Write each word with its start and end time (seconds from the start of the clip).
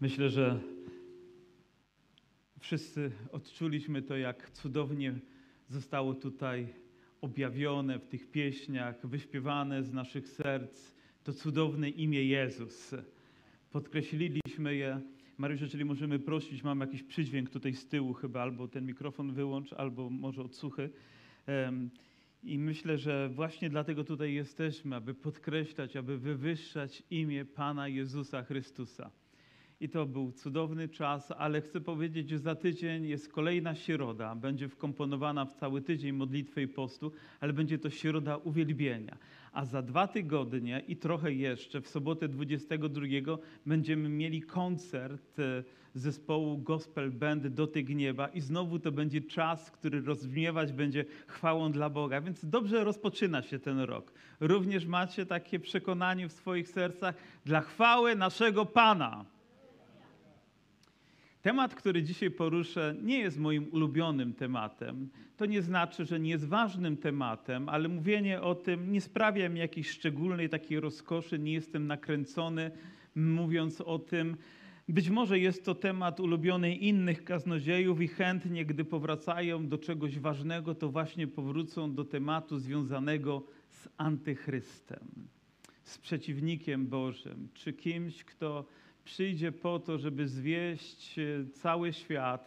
Myślę, 0.00 0.30
że 0.30 0.60
wszyscy 2.58 3.12
odczuliśmy 3.32 4.02
to, 4.02 4.16
jak 4.16 4.50
cudownie 4.50 5.14
zostało 5.68 6.14
tutaj 6.14 6.68
objawione 7.20 7.98
w 7.98 8.06
tych 8.06 8.30
pieśniach, 8.30 9.06
wyśpiewane 9.06 9.82
z 9.82 9.92
naszych 9.92 10.28
serc 10.28 10.94
to 11.24 11.32
cudowne 11.32 11.90
imię 11.90 12.24
Jezus. 12.24 12.94
Podkreśliliśmy 13.70 14.74
je. 14.74 15.00
Mariusz, 15.38 15.60
jeżeli 15.60 15.84
możemy 15.84 16.18
prosić, 16.18 16.62
mam 16.62 16.80
jakiś 16.80 17.02
przydźwięk 17.02 17.50
tutaj 17.50 17.74
z 17.74 17.88
tyłu 17.88 18.12
chyba, 18.12 18.42
albo 18.42 18.68
ten 18.68 18.86
mikrofon 18.86 19.32
wyłącz, 19.32 19.72
albo 19.72 20.10
może 20.10 20.42
odsłuchy. 20.42 20.90
I 22.42 22.58
myślę, 22.58 22.98
że 22.98 23.28
właśnie 23.28 23.70
dlatego 23.70 24.04
tutaj 24.04 24.34
jesteśmy, 24.34 24.96
aby 24.96 25.14
podkreślać, 25.14 25.96
aby 25.96 26.18
wywyższać 26.18 27.02
imię 27.10 27.44
Pana 27.44 27.88
Jezusa 27.88 28.42
Chrystusa. 28.42 29.10
I 29.80 29.88
to 29.88 30.06
był 30.06 30.32
cudowny 30.32 30.88
czas, 30.88 31.32
ale 31.38 31.60
chcę 31.60 31.80
powiedzieć, 31.80 32.30
że 32.30 32.38
za 32.38 32.54
tydzień 32.54 33.06
jest 33.06 33.32
kolejna 33.32 33.74
środa. 33.74 34.34
Będzie 34.34 34.68
wkomponowana 34.68 35.44
w 35.44 35.52
cały 35.52 35.82
tydzień 35.82 36.12
modlitwy 36.12 36.62
i 36.62 36.68
postu, 36.68 37.12
ale 37.40 37.52
będzie 37.52 37.78
to 37.78 37.90
środa 37.90 38.36
uwielbienia. 38.36 39.16
A 39.52 39.64
za 39.64 39.82
dwa 39.82 40.08
tygodnie 40.08 40.82
i 40.88 40.96
trochę 40.96 41.32
jeszcze, 41.32 41.80
w 41.80 41.88
sobotę 41.88 42.28
22 42.28 43.06
będziemy 43.66 44.08
mieli 44.08 44.42
koncert 44.42 45.38
e, 45.38 45.64
zespołu 45.94 46.58
Gospel 46.58 47.10
Band 47.10 47.46
Dotyk 47.46 47.88
Nieba 47.88 48.28
i 48.28 48.40
znowu 48.40 48.78
to 48.78 48.92
będzie 48.92 49.20
czas, 49.20 49.70
który 49.70 50.00
rozbrzmiewać 50.00 50.72
będzie 50.72 51.04
chwałą 51.26 51.72
dla 51.72 51.90
Boga. 51.90 52.20
Więc 52.20 52.44
dobrze 52.44 52.84
rozpoczyna 52.84 53.42
się 53.42 53.58
ten 53.58 53.80
rok. 53.80 54.12
Również 54.40 54.86
macie 54.86 55.26
takie 55.26 55.60
przekonanie 55.60 56.28
w 56.28 56.32
swoich 56.32 56.68
sercach 56.68 57.14
dla 57.44 57.60
chwały 57.60 58.16
naszego 58.16 58.66
Pana. 58.66 59.35
Temat, 61.46 61.74
który 61.74 62.02
dzisiaj 62.02 62.30
poruszę, 62.30 62.94
nie 63.02 63.18
jest 63.18 63.38
moim 63.38 63.68
ulubionym 63.72 64.32
tematem. 64.34 65.08
To 65.36 65.46
nie 65.46 65.62
znaczy, 65.62 66.04
że 66.04 66.20
nie 66.20 66.30
jest 66.30 66.48
ważnym 66.48 66.96
tematem, 66.96 67.68
ale 67.68 67.88
mówienie 67.88 68.40
o 68.40 68.54
tym 68.54 68.92
nie 68.92 69.00
sprawia 69.00 69.48
mi 69.48 69.60
jakiejś 69.60 69.90
szczególnej 69.90 70.48
takiej 70.48 70.80
rozkoszy, 70.80 71.38
nie 71.38 71.52
jestem 71.52 71.86
nakręcony 71.86 72.70
mówiąc 73.14 73.80
o 73.80 73.98
tym. 73.98 74.36
Być 74.88 75.10
może 75.10 75.38
jest 75.38 75.64
to 75.64 75.74
temat 75.74 76.20
ulubiony 76.20 76.74
innych 76.74 77.24
kaznodziejów 77.24 78.00
i 78.00 78.08
chętnie, 78.08 78.64
gdy 78.64 78.84
powracają 78.84 79.68
do 79.68 79.78
czegoś 79.78 80.18
ważnego, 80.18 80.74
to 80.74 80.88
właśnie 80.88 81.26
powrócą 81.26 81.94
do 81.94 82.04
tematu 82.04 82.58
związanego 82.58 83.46
z 83.70 83.88
antychrystem, 83.96 85.08
z 85.82 85.98
przeciwnikiem 85.98 86.86
Bożym, 86.86 87.48
czy 87.54 87.72
kimś, 87.72 88.24
kto 88.24 88.64
przyjdzie 89.06 89.52
po 89.52 89.78
to, 89.78 89.98
żeby 89.98 90.28
zwieść 90.28 91.18
e, 91.18 91.22
cały 91.52 91.92
świat 91.92 92.46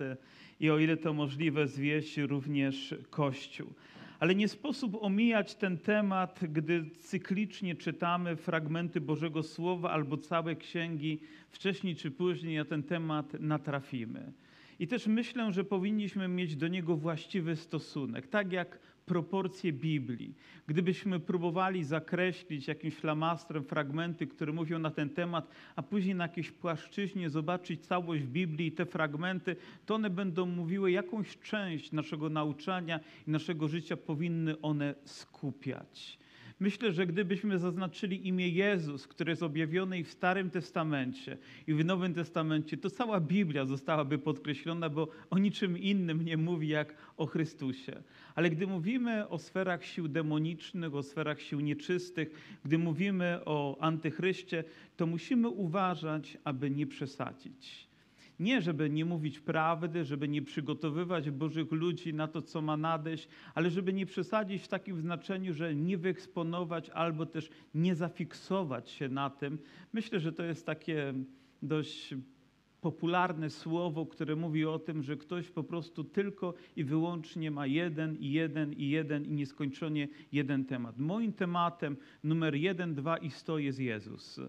i 0.60 0.70
o 0.70 0.80
ile 0.80 0.98
to 0.98 1.14
możliwe, 1.14 1.68
zwieść 1.68 2.18
również 2.18 2.96
Kościół. 3.10 3.74
Ale 4.20 4.36
nie 4.36 4.48
sposób 4.48 4.98
omijać 5.02 5.56
ten 5.56 5.78
temat, 5.78 6.40
gdy 6.50 6.86
cyklicznie 7.00 7.76
czytamy 7.76 8.36
fragmenty 8.36 9.02
Bożego 9.02 9.44
Słowa 9.44 9.92
albo 9.92 10.18
całe 10.18 10.56
księgi, 10.56 11.20
wcześniej 11.50 11.96
czy 11.96 12.12
później 12.12 12.58
na 12.58 12.66
ten 12.66 12.84
temat 12.84 13.34
natrafimy. 13.40 14.32
I 14.80 14.88
też 14.88 15.08
myślę, 15.08 15.54
że 15.54 15.64
powinniśmy 15.64 16.28
mieć 16.28 16.56
do 16.56 16.68
niego 16.68 16.98
właściwy 16.98 17.56
stosunek. 17.56 18.28
Tak 18.28 18.52
jak 18.52 18.80
proporcje 19.10 19.74
Biblii. 19.74 20.36
Gdybyśmy 20.68 21.20
próbowali 21.20 21.84
zakreślić 21.84 22.68
jakimś 22.68 22.96
flamastrem 22.96 23.64
fragmenty, 23.64 24.28
które 24.28 24.54
mówią 24.54 24.80
na 24.80 24.92
ten 24.92 25.10
temat, 25.10 25.50
a 25.76 25.84
później 25.84 26.16
na 26.16 26.24
jakiejś 26.24 26.52
płaszczyźnie 26.52 27.30
zobaczyć 27.30 27.86
całość 27.86 28.24
Biblii 28.24 28.68
i 28.68 28.72
te 28.72 28.86
fragmenty, 28.86 29.56
to 29.86 29.96
one 29.96 30.10
będą 30.10 30.46
mówiły 30.46 30.92
jakąś 30.92 31.38
część 31.38 31.92
naszego 31.92 32.30
nauczania 32.30 33.00
i 33.28 33.32
naszego 33.32 33.68
życia 33.68 33.98
powinny 33.98 34.62
one 34.62 34.96
skupiać. 35.06 36.20
Myślę, 36.60 36.94
że 36.94 37.08
gdybyśmy 37.08 37.60
zaznaczyli 37.60 38.28
imię 38.28 38.50
Jezus, 38.50 39.08
które 39.08 39.32
jest 39.32 39.44
objawione 39.44 40.00
i 40.00 40.04
w 40.04 40.12
Starym 40.12 40.50
Testamencie, 40.50 41.38
i 41.68 41.74
w 41.74 41.86
Nowym 41.86 42.14
Testamencie, 42.14 42.78
to 42.78 42.90
cała 42.90 43.20
Biblia 43.20 43.66
zostałaby 43.66 44.18
podkreślona, 44.18 44.90
bo 44.90 45.08
o 45.30 45.38
niczym 45.38 45.78
innym 45.78 46.26
nie 46.26 46.38
mówi 46.38 46.68
jak 46.68 46.96
o 47.18 47.26
Chrystusie. 47.26 48.04
Ale 48.36 48.50
gdy 48.50 48.68
mówimy 48.68 49.30
o 49.30 49.38
sferach 49.38 49.86
sił 49.86 50.08
demonicznych, 50.08 50.96
o 50.96 51.04
sferach 51.04 51.42
sił 51.42 51.60
nieczystych, 51.60 52.58
gdy 52.66 52.78
mówimy 52.78 53.40
o 53.46 53.78
antychryście, 53.82 54.64
to 54.98 55.06
musimy 55.06 55.50
uważać, 55.50 56.38
aby 56.44 56.70
nie 56.70 56.88
przesadzić. 56.88 57.89
Nie, 58.40 58.62
żeby 58.62 58.90
nie 58.90 59.06
mówić 59.06 59.40
prawdy, 59.40 60.06
żeby 60.06 60.28
nie 60.28 60.42
przygotowywać 60.42 61.32
Bożych 61.32 61.72
ludzi 61.72 62.14
na 62.14 62.28
to, 62.28 62.42
co 62.42 62.62
ma 62.62 62.78
nadejść, 62.78 63.28
ale 63.56 63.70
żeby 63.70 63.94
nie 63.94 64.06
przesadzić 64.06 64.64
w 64.64 64.68
takim 64.68 64.98
znaczeniu, 64.98 65.54
że 65.54 65.76
nie 65.76 65.98
wyeksponować 65.98 66.90
albo 66.90 67.26
też 67.26 67.50
nie 67.74 67.96
zafiksować 67.96 68.90
się 68.90 69.10
na 69.10 69.30
tym. 69.30 69.60
Myślę, 69.94 70.20
że 70.20 70.34
to 70.34 70.44
jest 70.44 70.66
takie 70.66 71.14
dość 71.62 72.16
popularne 72.82 73.50
słowo, 73.50 74.06
które 74.06 74.36
mówi 74.36 74.66
o 74.66 74.80
tym, 74.80 75.04
że 75.04 75.18
ktoś 75.18 75.50
po 75.50 75.64
prostu 75.64 76.04
tylko 76.04 76.54
i 76.76 76.84
wyłącznie 76.84 77.52
ma 77.52 77.68
jeden 77.68 78.16
i 78.16 78.32
jeden 78.32 78.74
i 78.74 78.90
jeden 78.90 79.26
i 79.26 79.32
nieskończenie 79.32 80.08
jeden 80.32 80.66
temat. 80.66 80.98
Moim 80.98 81.34
tematem 81.34 81.98
numer 82.24 82.56
jeden, 82.56 82.96
dwa 82.96 83.18
i 83.18 83.30
sto 83.32 83.58
jest 83.58 83.80
Jezus 83.80 84.40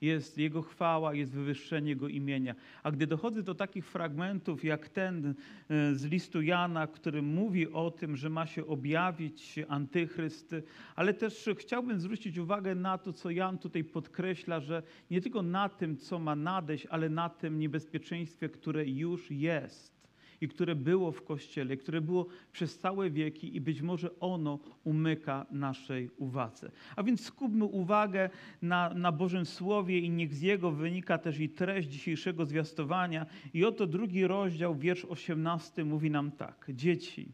jest 0.00 0.38
Jego 0.38 0.62
chwała, 0.62 1.14
jest 1.14 1.32
wywyższenie 1.32 1.88
Jego 1.88 2.08
imienia. 2.08 2.54
A 2.82 2.90
gdy 2.90 3.06
dochodzę 3.06 3.42
do 3.42 3.54
takich 3.54 3.86
fragmentów 3.86 4.64
jak 4.64 4.88
ten 4.88 5.34
e, 5.70 5.94
z 5.94 6.04
listu 6.04 6.42
Jana, 6.42 6.86
który 6.86 7.22
mówi 7.22 7.72
o 7.72 7.90
tym, 7.90 8.16
że 8.16 8.30
ma 8.30 8.46
się 8.46 8.66
objawić 8.66 9.58
antychryst, 9.68 10.54
ale 10.96 11.14
też 11.14 11.48
chciałbym 11.58 12.00
zwrócić 12.00 12.38
uwagę 12.38 12.74
na 12.74 12.98
to, 12.98 13.12
co 13.12 13.30
Jan 13.30 13.58
tutaj 13.58 13.84
podkreśla, 13.84 14.60
że 14.60 14.82
nie 15.10 15.20
tylko 15.20 15.42
na 15.42 15.68
tym, 15.68 15.96
co 15.96 16.18
ma 16.18 16.36
nadejść, 16.36 16.86
ale 16.86 17.08
na 17.08 17.28
tym 17.28 17.58
niebezpieczeństwie, 17.58 18.48
które 18.48 18.86
już 18.86 19.30
jest 19.30 19.95
i 20.40 20.48
które 20.48 20.74
było 20.74 21.12
w 21.12 21.24
Kościele, 21.24 21.76
które 21.76 22.00
było 22.00 22.26
przez 22.52 22.78
całe 22.78 23.10
wieki 23.10 23.56
i 23.56 23.60
być 23.60 23.82
może 23.82 24.20
ono 24.20 24.58
umyka 24.84 25.46
naszej 25.50 26.10
uwadze. 26.16 26.70
A 26.96 27.02
więc 27.02 27.24
skupmy 27.24 27.64
uwagę 27.64 28.30
na, 28.62 28.94
na 28.94 29.12
Bożym 29.12 29.46
Słowie 29.46 29.98
i 29.98 30.10
niech 30.10 30.34
z 30.34 30.40
jego 30.40 30.70
wynika 30.70 31.18
też 31.18 31.40
i 31.40 31.48
treść 31.48 31.88
dzisiejszego 31.88 32.46
zwiastowania. 32.46 33.26
I 33.54 33.64
oto 33.64 33.86
drugi 33.86 34.26
rozdział, 34.26 34.76
wiersz 34.76 35.04
18 35.04 35.84
mówi 35.84 36.10
nam 36.10 36.30
tak. 36.30 36.66
Dzieci, 36.68 37.28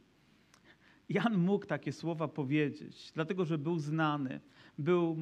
Jan 1.08 1.38
mógł 1.38 1.66
takie 1.66 1.92
słowa 1.92 2.28
powiedzieć, 2.28 3.12
dlatego 3.14 3.44
że 3.44 3.58
był 3.58 3.78
znany, 3.78 4.40
był 4.78 5.16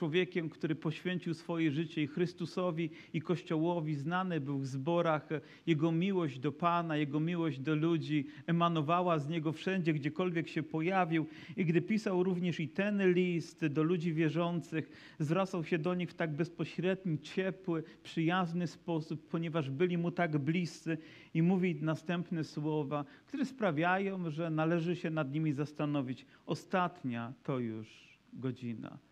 człowiekiem, 0.00 0.50
który 0.50 0.74
poświęcił 0.74 1.34
swoje 1.34 1.70
życie 1.70 2.02
i 2.02 2.06
Chrystusowi, 2.06 2.90
i 3.12 3.20
Kościołowi. 3.20 3.94
Znany 3.94 4.40
był 4.40 4.58
w 4.58 4.66
zborach. 4.66 5.28
Jego 5.66 5.92
miłość 5.92 6.38
do 6.38 6.52
Pana, 6.52 6.96
jego 6.96 7.20
miłość 7.20 7.58
do 7.58 7.74
ludzi 7.74 8.26
emanowała 8.46 9.18
z 9.18 9.28
niego 9.28 9.52
wszędzie, 9.52 9.92
gdziekolwiek 9.92 10.48
się 10.48 10.62
pojawił. 10.62 11.26
I 11.56 11.64
gdy 11.64 11.82
pisał 11.82 12.22
również 12.22 12.60
i 12.60 12.68
ten 12.68 13.12
list 13.12 13.66
do 13.66 13.82
ludzi 13.82 14.12
wierzących, 14.12 15.14
zwracał 15.18 15.64
się 15.64 15.78
do 15.78 15.94
nich 15.94 16.10
w 16.10 16.14
tak 16.14 16.36
bezpośredni, 16.36 17.18
ciepły, 17.18 17.82
przyjazny 18.02 18.66
sposób, 18.66 19.28
ponieważ 19.28 19.70
byli 19.70 19.98
mu 19.98 20.10
tak 20.10 20.38
bliscy 20.38 20.98
i 21.34 21.42
mówi 21.42 21.78
następne 21.82 22.44
słowa, 22.44 23.04
które 23.26 23.44
sprawiają, 23.44 24.30
że 24.30 24.50
należy 24.50 24.96
się 24.96 25.10
nad 25.10 25.32
nimi 25.32 25.52
zastanowić. 25.52 26.26
Ostatnia 26.46 27.32
to 27.42 27.58
już 27.58 28.18
godzina. 28.32 29.09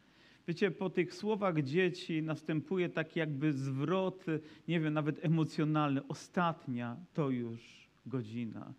Wiecie, 0.49 0.71
po 0.71 0.91
tych 0.91 1.15
słowach 1.15 1.63
dzieci 1.63 2.23
następuje 2.23 2.89
taki 2.89 3.19
jakby 3.19 3.53
zwrot, 3.53 4.25
nie 4.69 4.81
wiem, 4.81 4.95
nawet 4.95 5.25
emocjonalny. 5.25 6.07
Ostatnia 6.07 6.97
to 7.15 7.31
już 7.31 7.89
godzina. 8.07 8.73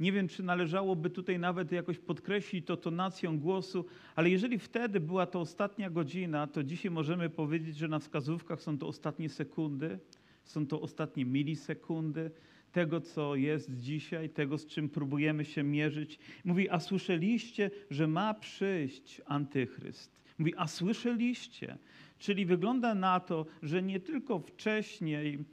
Nie 0.00 0.12
wiem, 0.12 0.28
czy 0.28 0.42
należałoby 0.42 1.10
tutaj 1.10 1.38
nawet 1.38 1.72
jakoś 1.72 1.98
podkreślić 1.98 2.66
to 2.66 2.76
tonacją 2.76 3.38
głosu, 3.38 3.84
ale 4.16 4.30
jeżeli 4.30 4.58
wtedy 4.58 5.00
była 5.00 5.26
to 5.26 5.40
ostatnia 5.40 5.90
godzina, 5.90 6.46
to 6.46 6.62
dzisiaj 6.62 6.90
możemy 6.90 7.30
powiedzieć, 7.30 7.76
że 7.76 7.88
na 7.88 7.98
wskazówkach 7.98 8.62
są 8.62 8.78
to 8.78 8.86
ostatnie 8.86 9.28
sekundy, 9.28 9.98
są 10.44 10.66
to 10.66 10.80
ostatnie 10.80 11.24
milisekundy 11.24 12.30
tego, 12.72 13.00
co 13.00 13.36
jest 13.36 13.76
dzisiaj, 13.76 14.30
tego, 14.30 14.58
z 14.58 14.66
czym 14.66 14.88
próbujemy 14.88 15.44
się 15.44 15.62
mierzyć. 15.62 16.18
Mówi, 16.44 16.70
a 16.70 16.80
słyszeliście, 16.80 17.70
że 17.90 18.06
ma 18.08 18.34
przyjść 18.34 19.20
antychryst. 19.26 20.11
Mówi, 20.38 20.54
a 20.56 20.66
słyszeliście? 20.66 21.78
Czyli 22.18 22.46
wygląda 22.46 22.94
na 22.94 23.20
to, 23.20 23.46
że 23.62 23.82
nie 23.82 24.00
tylko 24.00 24.38
wcześniej, 24.38 25.44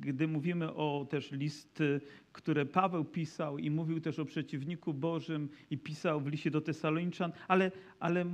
gdy 0.00 0.28
mówimy 0.28 0.74
o 0.74 1.06
też 1.10 1.32
listy, 1.32 2.00
które 2.32 2.66
Paweł 2.66 3.04
pisał 3.04 3.58
i 3.58 3.70
mówił 3.70 4.00
też 4.00 4.18
o 4.18 4.24
przeciwniku 4.24 4.94
Bożym 4.94 5.48
i 5.70 5.78
pisał 5.78 6.20
w 6.20 6.26
liście 6.26 6.50
do 6.50 6.60
Tesaloniczan, 6.60 7.32
ale, 7.48 7.72
ale 8.00 8.24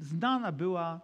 znana 0.00 0.52
była 0.52 1.00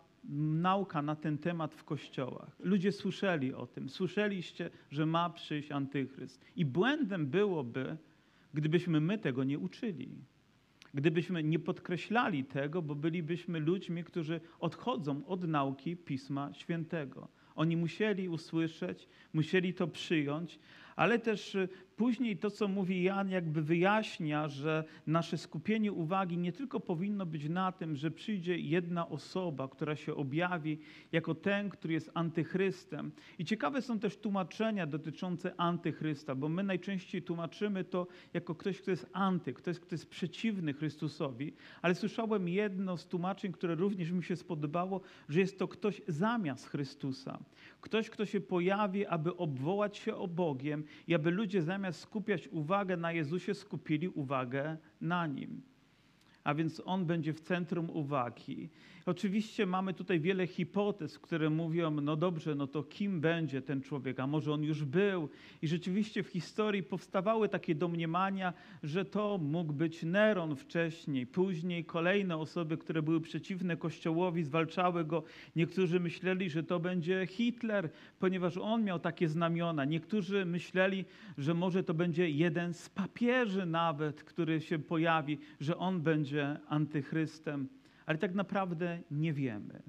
nauka 0.61 1.03
na 1.03 1.17
ten 1.17 1.39
temat 1.39 1.75
w 1.75 1.85
kościołach. 1.85 2.57
Ludzie 2.61 2.93
słyszeli 2.93 3.55
o 3.55 3.67
tym. 3.67 3.89
Słyszeliście, 3.89 4.71
że 4.91 5.07
ma 5.07 5.31
przyjść 5.31 5.73
antychryst. 5.73 6.45
I 6.57 6.65
błędem 6.65 7.27
byłoby, 7.27 7.97
gdybyśmy 8.55 9.01
my 9.01 9.19
tego 9.19 9.45
nie 9.45 9.59
uczyli. 9.59 10.09
Gdybyśmy 10.95 11.43
nie 11.43 11.59
podkreślali 11.59 12.45
tego, 12.45 12.83
bo 12.83 12.95
bylibyśmy 12.95 13.61
ludźmi, 13.61 14.05
którzy 14.05 14.41
odchodzą 14.61 15.27
od 15.27 15.45
nauki 15.45 15.97
Pisma 15.97 16.55
Świętego. 16.55 17.29
Oni 17.55 17.77
musieli 17.77 18.29
usłyszeć, 18.29 19.09
musieli 19.33 19.75
to 19.75 19.87
przyjąć, 19.87 20.59
ale 20.97 21.19
też 21.19 21.57
później 22.03 22.37
to, 22.37 22.51
co 22.51 22.69
mówi 22.69 23.03
Jan, 23.03 23.31
jakby 23.31 23.63
wyjaśnia, 23.63 24.49
że 24.49 24.85
nasze 25.07 25.39
skupienie 25.39 25.93
uwagi 25.93 26.39
nie 26.39 26.53
tylko 26.53 26.81
powinno 26.81 27.27
być 27.27 27.49
na 27.49 27.73
tym, 27.73 27.97
że 27.97 28.11
przyjdzie 28.11 28.59
jedna 28.59 29.09
osoba, 29.09 29.69
która 29.69 29.97
się 29.97 30.15
objawi 30.15 30.79
jako 31.13 31.35
ten, 31.35 31.71
który 31.71 31.95
jest 31.95 32.11
antychrystem. 32.15 33.13
I 33.39 33.45
ciekawe 33.45 33.83
są 33.83 33.99
też 33.99 34.17
tłumaczenia 34.17 34.87
dotyczące 34.87 35.55
antychrysta, 35.57 36.35
bo 36.35 36.49
my 36.49 36.63
najczęściej 36.63 37.23
tłumaczymy 37.23 37.85
to 37.85 38.07
jako 38.35 38.55
ktoś, 38.55 38.81
kto 38.81 38.91
jest 38.91 39.07
anty, 39.13 39.53
ktoś, 39.53 39.79
kto 39.79 39.95
jest 39.95 40.07
przeciwny 40.07 40.73
Chrystusowi, 40.73 41.53
ale 41.83 41.95
słyszałem 41.95 42.49
jedno 42.49 42.97
z 42.97 43.07
tłumaczeń, 43.07 43.53
które 43.53 43.75
również 43.75 44.11
mi 44.11 44.25
się 44.25 44.37
spodobało, 44.37 45.01
że 45.29 45.41
jest 45.41 45.59
to 45.59 45.69
ktoś 45.69 46.03
zamiast 46.09 46.67
Chrystusa. 46.67 47.39
Ktoś, 47.81 48.11
kto 48.11 48.27
się 48.27 48.41
pojawi, 48.41 49.07
aby 49.07 49.37
obwołać 49.37 49.97
się 49.97 50.17
o 50.17 50.29
Bogiem 50.29 50.85
i 51.09 51.15
aby 51.15 51.31
ludzie 51.31 51.63
zamiast 51.63 51.92
skupiać 51.93 52.49
uwagę 52.49 52.97
na 52.97 53.13
Jezusie, 53.13 53.55
skupili 53.55 54.09
uwagę 54.09 54.77
na 55.01 55.27
Nim. 55.27 55.72
A 56.45 56.55
więc 56.55 56.83
On 56.85 57.07
będzie 57.07 57.33
w 57.33 57.41
centrum 57.41 57.91
uwagi. 57.91 58.69
Oczywiście 59.07 59.67
mamy 59.67 59.95
tutaj 59.95 60.21
wiele 60.21 60.47
hipotez, 60.47 61.19
które 61.19 61.51
mówią, 61.51 61.91
no 61.91 62.17
dobrze, 62.17 62.55
no 62.55 62.67
to 62.67 62.83
kim 62.83 63.21
będzie 63.21 63.63
ten 63.63 63.83
człowiek, 63.83 64.21
a 64.21 64.27
może 64.27 64.53
on 64.53 64.63
już 64.63 64.85
był. 64.85 65.29
I 65.63 65.69
rzeczywiście 65.69 66.23
w 66.23 66.27
historii 66.27 66.83
powstawały 66.83 67.49
takie 67.49 67.75
domniemania, 67.75 68.53
że 68.83 69.05
to 69.05 69.39
mógł 69.39 69.73
być 69.73 70.03
Neron 70.03 70.57
wcześniej, 70.57 71.27
później 71.27 71.85
kolejne 71.85 72.37
osoby, 72.37 72.77
które 72.77 73.03
były 73.03 73.21
przeciwne 73.21 73.77
Kościołowi, 73.77 74.45
zwalczały 74.45 75.05
go. 75.05 75.23
Niektórzy 75.57 76.01
myśleli, 76.01 76.51
że 76.51 76.63
to 76.63 76.81
będzie 76.81 77.27
Hitler, 77.27 77.91
ponieważ 78.19 78.57
on 78.57 78.85
miał 78.85 78.99
takie 78.99 79.29
znamiona. 79.29 79.85
Niektórzy 79.85 80.45
myśleli, 80.45 81.05
że 81.39 81.55
może 81.55 81.83
to 81.83 81.95
będzie 81.95 82.31
jeden 82.31 82.75
z 82.75 82.89
papieży 82.89 83.67
nawet, 83.67 84.25
który 84.25 84.61
się 84.61 84.79
pojawi, 84.79 85.39
że 85.61 85.77
on 85.77 86.01
będzie 86.01 86.32
antychrystem 86.69 87.69
ale 88.07 88.19
tak 88.19 88.35
naprawdę 88.35 88.99
nie 89.11 89.33
wiemy. 89.33 89.83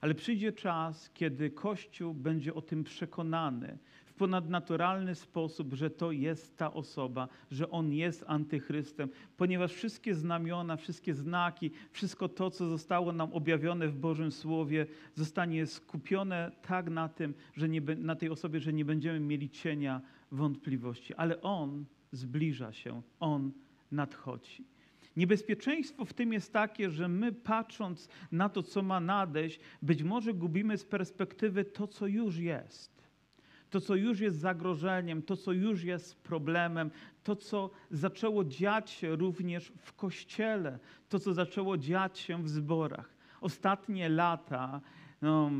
Ale 0.00 0.14
przyjdzie 0.14 0.52
czas, 0.52 1.10
kiedy 1.14 1.50
Kościół 1.50 2.14
będzie 2.14 2.54
o 2.54 2.62
tym 2.62 2.84
przekonany 2.84 3.78
w 4.06 4.14
ponadnaturalny 4.14 5.14
sposób, 5.14 5.74
że 5.74 5.90
to 5.90 6.12
jest 6.12 6.56
ta 6.56 6.72
osoba, 6.72 7.28
że 7.50 7.70
on 7.70 7.92
jest 7.92 8.24
antychrystem, 8.26 9.08
ponieważ 9.36 9.72
wszystkie 9.72 10.14
znamiona, 10.14 10.76
wszystkie 10.76 11.14
znaki, 11.14 11.70
wszystko 11.90 12.28
to, 12.28 12.50
co 12.50 12.68
zostało 12.68 13.12
nam 13.12 13.32
objawione 13.32 13.88
w 13.88 13.96
Bożym 13.96 14.32
Słowie, 14.32 14.86
zostanie 15.14 15.66
skupione 15.66 16.52
tak 16.62 16.90
na 16.90 17.08
tym, 17.08 17.34
że 17.54 17.68
nie, 17.68 17.80
na 17.80 18.16
tej 18.16 18.30
osobie, 18.30 18.60
że 18.60 18.72
nie 18.72 18.84
będziemy 18.84 19.20
mieli 19.20 19.50
cienia 19.50 20.00
wątpliwości. 20.32 21.14
Ale 21.14 21.40
on 21.40 21.84
zbliża 22.12 22.72
się, 22.72 23.02
on 23.20 23.52
nadchodzi. 23.92 24.73
Niebezpieczeństwo 25.16 26.04
w 26.04 26.12
tym 26.12 26.32
jest 26.32 26.52
takie, 26.52 26.90
że 26.90 27.08
my 27.08 27.32
patrząc 27.32 28.08
na 28.32 28.48
to, 28.48 28.62
co 28.62 28.82
ma 28.82 29.00
nadejść, 29.00 29.60
być 29.82 30.02
może 30.02 30.34
gubimy 30.34 30.78
z 30.78 30.84
perspektywy 30.84 31.64
to, 31.64 31.86
co 31.86 32.06
już 32.06 32.38
jest. 32.38 32.94
To, 33.70 33.80
co 33.80 33.94
już 33.94 34.20
jest 34.20 34.38
zagrożeniem, 34.38 35.22
to, 35.22 35.36
co 35.36 35.52
już 35.52 35.84
jest 35.84 36.22
problemem, 36.22 36.90
to, 37.24 37.36
co 37.36 37.70
zaczęło 37.90 38.44
dziać 38.44 38.90
się 38.90 39.16
również 39.16 39.72
w 39.78 39.92
kościele, 39.92 40.78
to, 41.08 41.18
co 41.18 41.34
zaczęło 41.34 41.78
dziać 41.78 42.18
się 42.18 42.42
w 42.42 42.48
zborach. 42.48 43.14
Ostatnie 43.40 44.08
lata 44.08 44.80
no, 45.24 45.50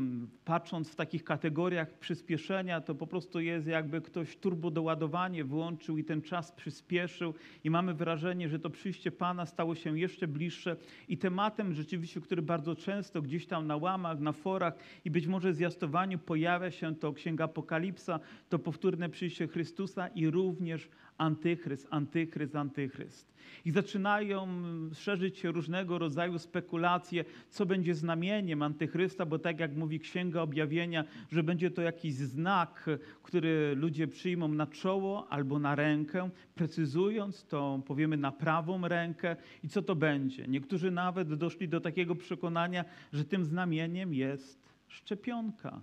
patrząc 0.45 0.89
w 0.89 0.95
takich 0.95 1.23
kategoriach 1.23 1.99
przyspieszenia, 1.99 2.81
to 2.81 2.95
po 2.95 3.07
prostu 3.07 3.39
jest 3.39 3.67
jakby 3.67 4.01
ktoś 4.01 4.37
turbodoładowanie 4.37 5.43
włączył 5.43 5.97
i 5.97 6.03
ten 6.03 6.21
czas 6.21 6.51
przyspieszył 6.51 7.33
i 7.63 7.69
mamy 7.69 7.93
wrażenie, 7.93 8.49
że 8.49 8.59
to 8.59 8.69
przyjście 8.69 9.11
Pana 9.11 9.45
stało 9.45 9.75
się 9.75 9.99
jeszcze 9.99 10.27
bliższe 10.27 10.75
i 11.07 11.17
tematem 11.17 11.73
rzeczywiście, 11.73 12.21
który 12.21 12.41
bardzo 12.41 12.75
często 12.75 13.21
gdzieś 13.21 13.45
tam 13.47 13.67
na 13.67 13.77
łamach, 13.77 14.19
na 14.19 14.31
forach 14.31 14.73
i 15.05 15.11
być 15.11 15.27
może 15.27 15.53
zjastowaniu 15.53 16.19
pojawia 16.19 16.71
się 16.71 16.95
to 16.95 17.13
Księga 17.13 17.43
Apokalipsa, 17.43 18.19
to 18.49 18.59
powtórne 18.59 19.09
przyjście 19.09 19.47
Chrystusa 19.47 20.07
i 20.07 20.29
również 20.29 20.89
antychryst, 21.17 21.87
antychryst, 21.89 22.55
antychryst. 22.55 23.35
I 23.65 23.71
zaczynają 23.71 24.47
szerzyć 24.93 25.37
się 25.37 25.51
różnego 25.51 25.97
rodzaju 25.97 26.39
spekulacje, 26.39 27.25
co 27.49 27.65
będzie 27.65 27.95
znamieniem 27.95 28.61
antychrysta, 28.61 29.25
bo 29.25 29.39
tak 29.39 29.59
jak 29.59 29.75
mówi 29.75 29.99
Księga 29.99 30.41
Objawienia, 30.41 31.03
że 31.31 31.43
będzie 31.43 31.71
to 31.71 31.81
jakiś 31.81 32.13
znak, 32.15 32.85
który 33.23 33.75
ludzie 33.75 34.07
przyjmą 34.07 34.47
na 34.47 34.67
czoło 34.67 35.27
albo 35.29 35.59
na 35.59 35.75
rękę, 35.75 36.29
precyzując 36.55 37.45
to 37.45 37.81
powiemy 37.87 38.17
na 38.17 38.31
prawą 38.31 38.87
rękę 38.87 39.35
i 39.63 39.69
co 39.69 39.81
to 39.81 39.95
będzie. 39.95 40.47
Niektórzy 40.47 40.91
nawet 40.91 41.33
doszli 41.33 41.69
do 41.69 41.81
takiego 41.81 42.15
przekonania, 42.15 42.85
że 43.13 43.25
tym 43.25 43.45
znamieniem 43.45 44.13
jest 44.13 44.69
szczepionka 44.87 45.81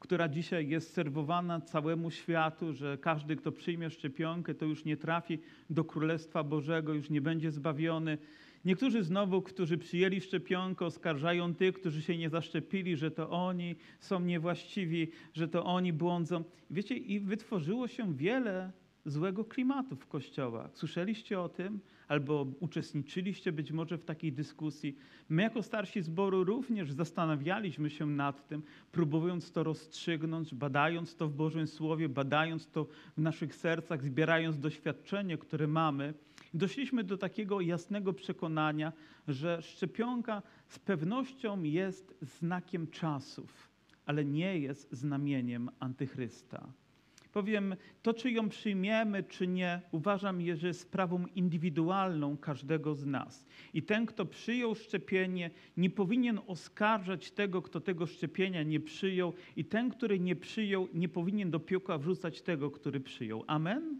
która 0.00 0.28
dzisiaj 0.28 0.68
jest 0.68 0.92
serwowana 0.92 1.60
całemu 1.60 2.10
światu, 2.10 2.72
że 2.72 2.98
każdy, 2.98 3.36
kto 3.36 3.52
przyjmie 3.52 3.90
szczepionkę, 3.90 4.54
to 4.54 4.64
już 4.64 4.84
nie 4.84 4.96
trafi 4.96 5.38
do 5.70 5.84
Królestwa 5.84 6.44
Bożego, 6.44 6.94
już 6.94 7.10
nie 7.10 7.20
będzie 7.20 7.50
zbawiony. 7.50 8.18
Niektórzy 8.64 9.02
znowu, 9.02 9.42
którzy 9.42 9.78
przyjęli 9.78 10.20
szczepionkę, 10.20 10.84
oskarżają 10.86 11.54
tych, 11.54 11.74
którzy 11.74 12.02
się 12.02 12.18
nie 12.18 12.30
zaszczepili, 12.30 12.96
że 12.96 13.10
to 13.10 13.30
oni 13.30 13.76
są 14.00 14.20
niewłaściwi, 14.20 15.10
że 15.34 15.48
to 15.48 15.64
oni 15.64 15.92
błądzą. 15.92 16.44
Wiecie, 16.70 16.96
i 16.96 17.20
wytworzyło 17.20 17.88
się 17.88 18.14
wiele 18.14 18.72
złego 19.04 19.44
klimatu 19.44 19.96
w 19.96 20.06
kościołach. 20.06 20.70
Słyszeliście 20.74 21.40
o 21.40 21.48
tym? 21.48 21.80
Albo 22.10 22.46
uczestniczyliście 22.60 23.52
być 23.52 23.72
może 23.72 23.98
w 23.98 24.04
takiej 24.04 24.32
dyskusji. 24.32 24.96
My 25.28 25.42
jako 25.42 25.62
starsi 25.62 26.02
zboru 26.02 26.44
również 26.44 26.92
zastanawialiśmy 26.92 27.90
się 27.90 28.06
nad 28.06 28.48
tym, 28.48 28.62
próbując 28.92 29.52
to 29.52 29.62
rozstrzygnąć, 29.62 30.54
badając 30.54 31.16
to 31.16 31.28
w 31.28 31.32
Bożym 31.32 31.66
Słowie, 31.66 32.08
badając 32.08 32.66
to 32.66 32.86
w 33.16 33.20
naszych 33.20 33.54
sercach, 33.54 34.02
zbierając 34.02 34.58
doświadczenie, 34.58 35.38
które 35.38 35.66
mamy. 35.66 36.14
Doszliśmy 36.54 37.04
do 37.04 37.18
takiego 37.18 37.60
jasnego 37.60 38.12
przekonania, 38.12 38.92
że 39.28 39.62
szczepionka 39.62 40.42
z 40.68 40.78
pewnością 40.78 41.62
jest 41.62 42.14
znakiem 42.22 42.86
czasów, 42.86 43.68
ale 44.06 44.24
nie 44.24 44.58
jest 44.58 44.92
znamieniem 44.92 45.70
antychrysta. 45.78 46.72
Powiem, 47.32 47.76
to 48.02 48.14
czy 48.14 48.30
ją 48.30 48.48
przyjmiemy, 48.48 49.22
czy 49.22 49.46
nie, 49.46 49.80
uważam, 49.90 50.40
że 50.56 50.66
jest 50.66 50.80
sprawą 50.80 51.26
indywidualną 51.26 52.36
każdego 52.36 52.94
z 52.94 53.06
nas. 53.06 53.46
I 53.74 53.82
ten, 53.82 54.06
kto 54.06 54.26
przyjął 54.26 54.74
szczepienie, 54.74 55.50
nie 55.76 55.90
powinien 55.90 56.40
oskarżać 56.46 57.30
tego, 57.30 57.62
kto 57.62 57.80
tego 57.80 58.06
szczepienia 58.06 58.62
nie 58.62 58.80
przyjął, 58.80 59.32
i 59.56 59.64
ten, 59.64 59.90
który 59.90 60.20
nie 60.20 60.36
przyjął, 60.36 60.88
nie 60.94 61.08
powinien 61.08 61.50
do 61.50 61.60
piekła 61.60 61.98
wrzucać 61.98 62.42
tego, 62.42 62.70
który 62.70 63.00
przyjął. 63.00 63.44
Amen? 63.46 63.98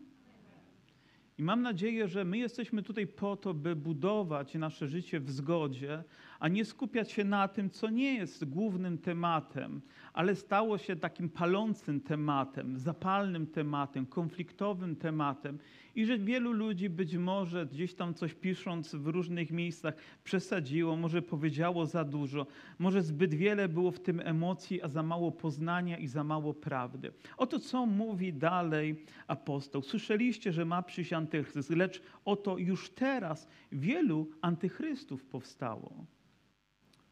I 1.38 1.42
mam 1.42 1.62
nadzieję, 1.62 2.08
że 2.08 2.24
my 2.24 2.38
jesteśmy 2.38 2.82
tutaj 2.82 3.06
po 3.06 3.36
to, 3.36 3.54
by 3.54 3.76
budować 3.76 4.54
nasze 4.54 4.88
życie 4.88 5.20
w 5.20 5.30
zgodzie, 5.30 6.04
a 6.40 6.48
nie 6.48 6.64
skupiać 6.64 7.12
się 7.12 7.24
na 7.24 7.48
tym, 7.48 7.70
co 7.70 7.90
nie 7.90 8.14
jest 8.14 8.44
głównym 8.44 8.98
tematem, 8.98 9.80
ale 10.12 10.34
stało 10.34 10.78
się 10.78 10.96
takim 10.96 11.28
palącym 11.28 12.00
tematem, 12.00 12.78
zapalnym 12.78 13.46
tematem, 13.46 14.06
konfliktowym 14.06 14.96
tematem 14.96 15.58
i 15.94 16.06
że 16.06 16.18
wielu 16.18 16.52
ludzi 16.52 16.90
być 16.90 17.16
może 17.16 17.66
gdzieś 17.66 17.94
tam 17.94 18.14
coś 18.14 18.34
pisząc 18.34 18.94
w 18.94 19.06
różnych 19.06 19.50
miejscach 19.50 19.94
przesadziło, 20.24 20.96
może 20.96 21.22
powiedziało 21.22 21.86
za 21.86 22.04
dużo, 22.04 22.46
może 22.78 23.02
zbyt 23.02 23.34
wiele 23.34 23.68
było 23.68 23.90
w 23.90 24.00
tym 24.00 24.20
emocji, 24.24 24.82
a 24.82 24.88
za 24.88 25.02
mało 25.02 25.32
poznania 25.32 25.98
i 25.98 26.06
za 26.06 26.24
mało 26.24 26.54
prawdy. 26.54 27.12
Oto 27.36 27.58
co 27.58 27.86
mówi 27.86 28.32
dalej 28.32 29.04
apostoł. 29.26 29.82
Słyszeliście, 29.82 30.52
że 30.52 30.64
ma 30.64 30.82
przyjść 30.82 31.12
antychryst, 31.12 31.70
lecz 31.70 32.02
oto 32.24 32.58
już 32.58 32.90
teraz 32.90 33.48
wielu 33.72 34.30
antychrystów 34.40 35.24
powstało. 35.24 36.06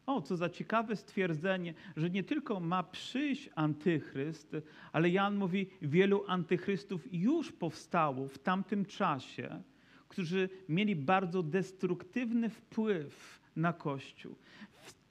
O, 0.09 0.21
co 0.21 0.37
za 0.37 0.49
ciekawe 0.49 0.95
stwierdzenie, 0.95 1.73
że 1.97 2.09
nie 2.09 2.23
tylko 2.23 2.59
ma 2.59 2.83
przyjść 2.83 3.49
antychryst, 3.55 4.55
ale 4.91 5.09
Jan 5.09 5.35
mówi, 5.35 5.69
wielu 5.81 6.23
antychrystów 6.27 7.01
już 7.11 7.51
powstało 7.51 8.27
w 8.27 8.37
tamtym 8.37 8.85
czasie, 8.85 9.61
którzy 10.07 10.49
mieli 10.69 10.95
bardzo 10.95 11.43
destruktywny 11.43 12.49
wpływ 12.49 13.39
na 13.55 13.73
Kościół. 13.73 14.35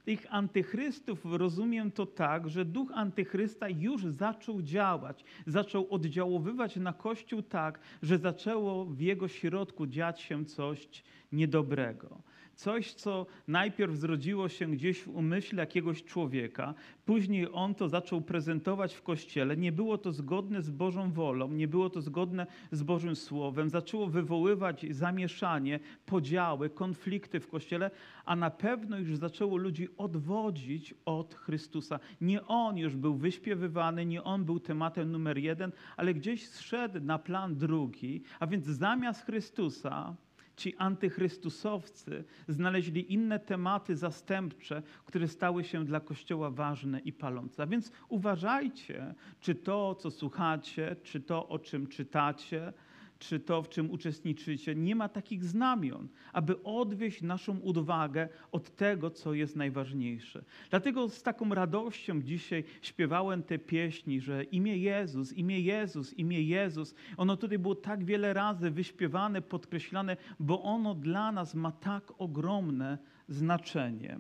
tych 0.05 0.27
antychrystów 0.31 1.25
rozumiem 1.25 1.91
to 1.91 2.07
tak, 2.07 2.49
że 2.49 2.65
duch 2.65 2.91
antychrysta 2.95 3.69
już 3.69 4.07
zaczął 4.07 4.63
działać, 4.63 5.25
zaczął 5.47 5.87
oddziaływać 5.91 6.77
na 6.77 6.93
Kościół 6.93 7.43
tak, 7.43 7.81
że 8.03 8.19
zaczęło 8.19 8.85
w 8.85 9.01
jego 9.01 9.29
środku 9.29 9.87
dziać 9.87 10.21
się 10.21 10.45
coś 10.45 10.89
niedobrego. 11.33 12.23
Coś, 12.59 12.95
co 12.95 13.27
najpierw 13.49 13.97
zrodziło 13.97 14.49
się 14.49 14.67
gdzieś 14.67 15.03
w 15.03 15.09
umyśle 15.09 15.61
jakiegoś 15.61 16.05
człowieka, 16.05 16.75
później 17.05 17.49
on 17.53 17.75
to 17.75 17.89
zaczął 17.89 18.21
prezentować 18.21 18.95
w 18.95 19.03
kościele. 19.03 19.57
Nie 19.57 19.73
było 19.73 19.99
to 19.99 20.13
zgodne 20.13 20.63
z 20.63 20.71
Bożą 20.71 21.13
wolą, 21.13 21.49
nie 21.49 21.69
było 21.69 21.91
to 21.91 22.01
zgodne 22.01 22.47
z 22.73 22.83
Bożym 22.83 23.17
Słowem. 23.17 23.71
Zaczęło 23.71 24.07
wywoływać 24.07 24.87
zamieszanie, 24.91 25.81
podziały, 26.07 26.71
konflikty 26.71 27.41
w 27.41 27.49
kościele, 27.49 27.91
a 28.25 28.37
na 28.37 28.51
pewno 28.51 28.99
już 28.99 29.17
zaczęło 29.17 29.57
ludzi 29.57 29.89
odwodzić 29.97 30.95
od 31.05 31.35
Chrystusa. 31.35 32.01
Nie 32.21 32.47
on 32.47 32.77
już 32.77 32.97
był 32.97 33.15
wyśpiewywany, 33.15 34.07
nie 34.07 34.25
on 34.25 34.45
był 34.45 34.61
tematem 34.61 35.13
numer 35.13 35.39
jeden, 35.39 35.73
ale 35.97 36.15
gdzieś 36.15 36.49
zszedł 36.49 37.01
na 37.01 37.19
plan 37.19 37.57
drugi, 37.57 38.23
a 38.41 38.47
więc 38.47 38.67
zamiast 38.67 39.27
Chrystusa 39.27 40.17
ci 40.59 40.77
antychrystusowcy 40.77 42.25
znaleźli 42.49 43.13
inne 43.13 43.39
tematy 43.39 43.97
zastępcze, 43.97 44.83
które 45.05 45.29
stały 45.29 45.65
się 45.65 45.85
dla 45.85 46.01
Kościoła 46.01 46.51
ważne 46.51 47.01
i 47.01 47.13
palące. 47.13 47.63
A 47.63 47.67
więc 47.67 47.93
uważajcie, 48.09 49.15
czy 49.41 49.55
to, 49.55 49.95
co 49.95 50.11
słuchacie, 50.11 50.97
czy 51.03 51.21
to, 51.21 51.49
o 51.49 51.59
czym 51.59 51.87
czytacie, 51.87 52.73
czy 53.19 53.41
to, 53.41 53.63
w 53.63 53.69
czym 53.69 53.91
uczestniczycie, 53.91 54.75
nie 54.75 54.97
ma 54.97 55.09
takich 55.09 55.45
znamion, 55.45 56.09
aby 56.33 56.63
odwieść 56.63 57.23
naszą 57.23 57.59
uwagę 57.59 58.29
od 58.53 58.77
tego, 58.77 59.11
co 59.11 59.35
jest 59.35 59.57
najważniejsze. 59.57 60.45
Dlatego 60.71 61.09
z 61.09 61.23
taką 61.23 61.55
radością 61.55 62.23
dzisiaj 62.23 62.65
śpiewałem 62.83 63.43
te 63.43 63.59
pieśni, 63.59 64.21
że 64.21 64.45
imię 64.45 64.79
Jezus, 64.79 65.33
imię 65.33 65.61
Jezus, 65.61 66.15
imię 66.15 66.43
Jezus. 66.43 66.95
Ono 67.17 67.37
tutaj 67.37 67.59
było 67.59 67.75
tak 67.75 68.05
wiele 68.05 68.33
razy 68.33 68.71
wyśpiewane, 68.71 69.43
podkreślane, 69.43 70.17
bo 70.41 70.63
ono 70.63 70.95
dla 70.95 71.33
nas 71.33 71.55
ma 71.55 71.73
tak 71.73 72.13
ogromne 72.19 72.99
znaczenie. 73.29 74.19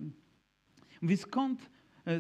Mówi, 1.03 1.17
skąd 1.17 1.71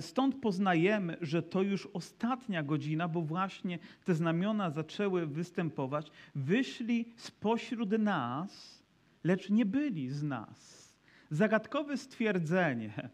stąd 0.00 0.34
poznajemy, 0.34 1.16
że 1.20 1.42
to 1.42 1.62
już 1.62 1.88
ostatnia 1.92 2.62
godzina, 2.62 3.08
bo 3.08 3.22
właśnie 3.22 3.78
te 4.04 4.14
znamiona 4.14 4.70
zaczęły 4.70 5.26
występować. 5.26 6.10
Wyszli 6.34 7.12
spośród 7.16 7.90
nas, 7.90 8.82
lecz 9.24 9.50
nie 9.50 9.66
byli 9.66 10.10
z 10.10 10.22
nas. 10.22 10.88
Zagadkowe 11.30 11.96
stwierdzenie. 11.96 13.10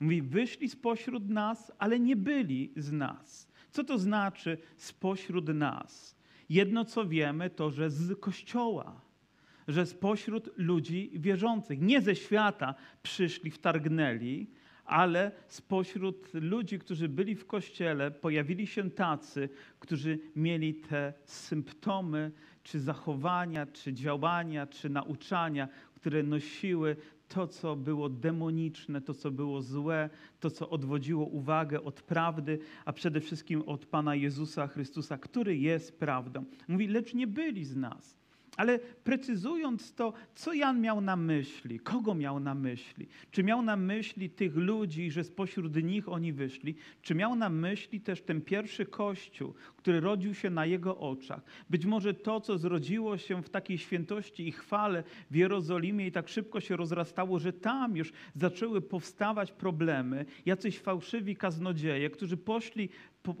Mówi, 0.00 0.22
wyszli 0.22 0.68
spośród 0.68 1.28
nas, 1.28 1.72
ale 1.78 2.00
nie 2.00 2.16
byli 2.16 2.72
z 2.76 2.92
nas. 2.92 3.48
Co 3.70 3.84
to 3.84 3.98
znaczy 3.98 4.58
spośród 4.76 5.48
nas? 5.48 6.16
Jedno 6.48 6.84
co 6.84 7.08
wiemy, 7.08 7.50
to 7.50 7.70
że 7.70 7.90
z 7.90 8.20
kościoła, 8.20 9.00
że 9.68 9.86
spośród 9.86 10.50
ludzi 10.56 11.10
wierzących, 11.14 11.80
nie 11.80 12.00
ze 12.00 12.16
świata 12.16 12.74
przyszli, 13.02 13.50
wtargnęli, 13.50 14.46
ale 14.84 15.32
spośród 15.48 16.34
ludzi, 16.34 16.78
którzy 16.78 17.08
byli 17.08 17.34
w 17.34 17.46
kościele, 17.46 18.10
pojawili 18.10 18.66
się 18.66 18.90
tacy, 18.90 19.48
którzy 19.80 20.18
mieli 20.36 20.74
te 20.74 21.12
symptomy, 21.24 22.32
czy 22.62 22.80
zachowania, 22.80 23.66
czy 23.66 23.92
działania, 23.92 24.66
czy 24.66 24.88
nauczania, 24.88 25.68
które 25.94 26.22
nosiły 26.22 26.96
to, 27.28 27.48
co 27.48 27.76
było 27.76 28.08
demoniczne, 28.08 29.00
to, 29.00 29.14
co 29.14 29.30
było 29.30 29.62
złe, 29.62 30.10
to, 30.40 30.50
co 30.50 30.70
odwodziło 30.70 31.26
uwagę 31.26 31.82
od 31.82 32.02
prawdy, 32.02 32.58
a 32.84 32.92
przede 32.92 33.20
wszystkim 33.20 33.62
od 33.62 33.86
Pana 33.86 34.14
Jezusa 34.14 34.66
Chrystusa, 34.66 35.18
który 35.18 35.56
jest 35.56 35.98
prawdą. 35.98 36.44
Mówi, 36.68 36.86
lecz 36.88 37.14
nie 37.14 37.26
byli 37.26 37.64
z 37.64 37.76
nas. 37.76 38.23
Ale 38.56 38.78
precyzując 38.78 39.94
to, 39.94 40.12
co 40.34 40.52
Jan 40.52 40.80
miał 40.80 41.00
na 41.00 41.16
myśli, 41.16 41.80
kogo 41.80 42.14
miał 42.14 42.40
na 42.40 42.54
myśli? 42.54 43.06
Czy 43.30 43.42
miał 43.42 43.62
na 43.62 43.76
myśli 43.76 44.30
tych 44.30 44.56
ludzi, 44.56 45.10
że 45.10 45.24
spośród 45.24 45.82
nich 45.82 46.08
oni 46.08 46.32
wyszli? 46.32 46.74
Czy 47.02 47.14
miał 47.14 47.36
na 47.36 47.48
myśli 47.48 48.00
też 48.00 48.22
ten 48.22 48.40
pierwszy 48.40 48.86
kościół, 48.86 49.54
który 49.84 50.00
rodził 50.00 50.34
się 50.34 50.50
na 50.50 50.66
jego 50.66 50.98
oczach? 50.98 51.40
Być 51.70 51.86
może 51.86 52.14
to, 52.14 52.40
co 52.40 52.58
zrodziło 52.58 53.18
się 53.18 53.42
w 53.42 53.50
takiej 53.50 53.78
świętości 53.78 54.48
i 54.48 54.52
chwale 54.52 55.04
w 55.30 55.34
Jerozolimie 55.36 56.06
i 56.06 56.12
tak 56.12 56.28
szybko 56.28 56.60
się 56.60 56.76
rozrastało, 56.76 57.38
że 57.38 57.52
tam 57.52 57.96
już 57.96 58.12
zaczęły 58.34 58.80
powstawać 58.80 59.52
problemy, 59.52 60.24
jacyś 60.46 60.78
fałszywi 60.78 61.36
kaznodzieje, 61.36 62.10
którzy 62.10 62.36
poszli 62.36 62.88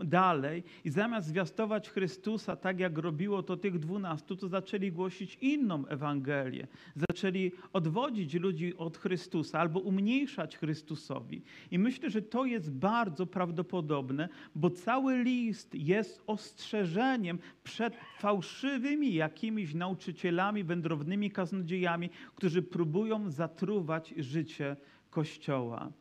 dalej 0.04 0.62
i 0.84 0.90
zamiast 0.90 1.28
zwiastować 1.28 1.90
Chrystusa 1.90 2.56
tak, 2.56 2.80
jak 2.80 2.98
robiło 2.98 3.42
to 3.42 3.56
tych 3.56 3.78
dwunastu, 3.78 4.36
to 4.36 4.48
zaczęli 4.48 4.92
głosić 4.92 5.38
inną 5.40 5.86
Ewangelię. 5.86 6.66
Zaczęli 6.96 7.52
odwodzić 7.72 8.34
ludzi 8.34 8.76
od 8.76 8.98
Chrystusa 8.98 9.60
albo 9.60 9.80
umniejszać 9.80 10.58
Chrystusowi. 10.58 11.42
I 11.70 11.78
myślę, 11.78 12.10
że 12.10 12.22
to 12.22 12.44
jest 12.44 12.72
bardzo 12.72 13.26
prawdopodobne, 13.26 14.28
bo 14.54 14.70
cały 14.70 15.22
list 15.22 15.74
jest 15.74 16.22
ostrzeżeniem 16.34 17.38
przed 17.64 17.94
fałszywymi 18.18 19.14
jakimiś 19.14 19.74
nauczycielami, 19.74 20.64
wędrownymi 20.64 21.30
kaznodziejami, 21.30 22.10
którzy 22.34 22.62
próbują 22.62 23.30
zatruwać 23.30 24.14
życie 24.16 24.76
Kościoła. 25.10 25.92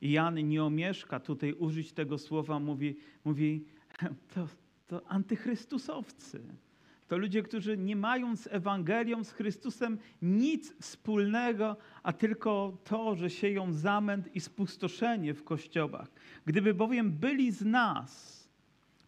I 0.00 0.12
Jan 0.12 0.48
nie 0.48 0.64
omieszka 0.64 1.20
tutaj 1.20 1.52
użyć 1.52 1.92
tego 1.92 2.18
słowa, 2.18 2.60
mówi, 2.60 2.96
mówi 3.24 3.64
to, 4.34 4.48
to 4.86 5.06
antychrystusowcy. 5.08 6.42
To 7.08 7.18
ludzie, 7.18 7.42
którzy 7.42 7.76
nie 7.76 7.96
mają 7.96 8.36
z 8.36 8.46
Ewangelią, 8.46 9.24
z 9.24 9.32
Chrystusem 9.32 9.98
nic 10.22 10.74
wspólnego, 10.80 11.76
a 12.02 12.12
tylko 12.12 12.78
to, 12.84 13.14
że 13.14 13.30
sieją 13.30 13.72
zamęt 13.72 14.34
i 14.34 14.40
spustoszenie 14.40 15.34
w 15.34 15.44
kościołach. 15.44 16.08
Gdyby 16.46 16.74
bowiem 16.74 17.12
byli 17.12 17.52
z 17.52 17.64
nas, 17.64 18.45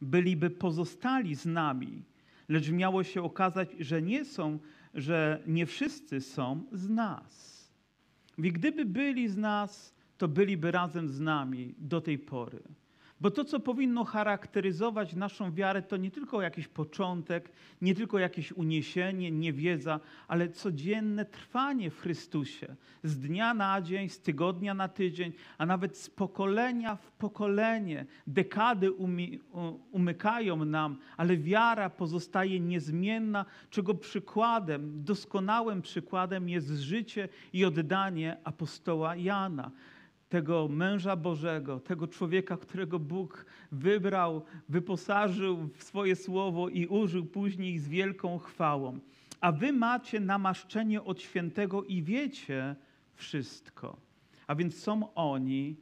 byliby 0.00 0.50
pozostali 0.50 1.34
z 1.34 1.46
nami, 1.46 2.02
lecz 2.48 2.70
miało 2.70 3.04
się 3.04 3.22
okazać, 3.22 3.68
że 3.78 4.02
nie 4.02 4.24
są, 4.24 4.58
że 4.94 5.42
nie 5.46 5.66
wszyscy 5.66 6.20
są 6.20 6.64
z 6.72 6.88
nas. 6.88 7.58
I 8.38 8.52
gdyby 8.52 8.84
byli 8.84 9.28
z 9.28 9.36
nas, 9.36 9.94
to 10.18 10.28
byliby 10.28 10.70
razem 10.70 11.08
z 11.08 11.20
nami 11.20 11.74
do 11.78 12.00
tej 12.00 12.18
pory. 12.18 12.62
Bo 13.20 13.30
to, 13.30 13.44
co 13.44 13.60
powinno 13.60 14.04
charakteryzować 14.04 15.14
naszą 15.14 15.52
wiarę, 15.52 15.82
to 15.82 15.96
nie 15.96 16.10
tylko 16.10 16.42
jakiś 16.42 16.68
początek, 16.68 17.52
nie 17.82 17.94
tylko 17.94 18.18
jakieś 18.18 18.52
uniesienie, 18.52 19.30
niewiedza, 19.30 20.00
ale 20.28 20.48
codzienne 20.48 21.24
trwanie 21.24 21.90
w 21.90 22.00
Chrystusie. 22.00 22.76
Z 23.02 23.18
dnia 23.18 23.54
na 23.54 23.82
dzień, 23.82 24.08
z 24.08 24.20
tygodnia 24.20 24.74
na 24.74 24.88
tydzień, 24.88 25.32
a 25.58 25.66
nawet 25.66 25.98
z 25.98 26.10
pokolenia 26.10 26.96
w 26.96 27.12
pokolenie. 27.12 28.06
Dekady 28.26 28.92
umykają 29.92 30.64
nam, 30.64 30.98
ale 31.16 31.36
wiara 31.36 31.90
pozostaje 31.90 32.60
niezmienna, 32.60 33.44
czego 33.70 33.94
przykładem, 33.94 35.04
doskonałym 35.04 35.82
przykładem 35.82 36.48
jest 36.48 36.68
życie 36.68 37.28
i 37.52 37.64
oddanie 37.64 38.36
apostoła 38.44 39.16
Jana 39.16 39.70
tego 40.28 40.68
męża 40.68 41.16
Bożego, 41.16 41.80
tego 41.80 42.08
człowieka, 42.08 42.56
którego 42.56 42.98
Bóg 42.98 43.46
wybrał, 43.72 44.42
wyposażył 44.68 45.68
w 45.74 45.82
swoje 45.82 46.16
słowo 46.16 46.68
i 46.68 46.86
użył 46.86 47.26
później 47.26 47.78
z 47.78 47.88
wielką 47.88 48.38
chwałą. 48.38 48.98
A 49.40 49.52
wy 49.52 49.72
macie 49.72 50.20
namaszczenie 50.20 51.02
od 51.02 51.22
świętego 51.22 51.84
i 51.84 52.02
wiecie 52.02 52.76
wszystko. 53.14 53.96
A 54.46 54.54
więc 54.54 54.76
są 54.82 55.14
oni 55.14 55.76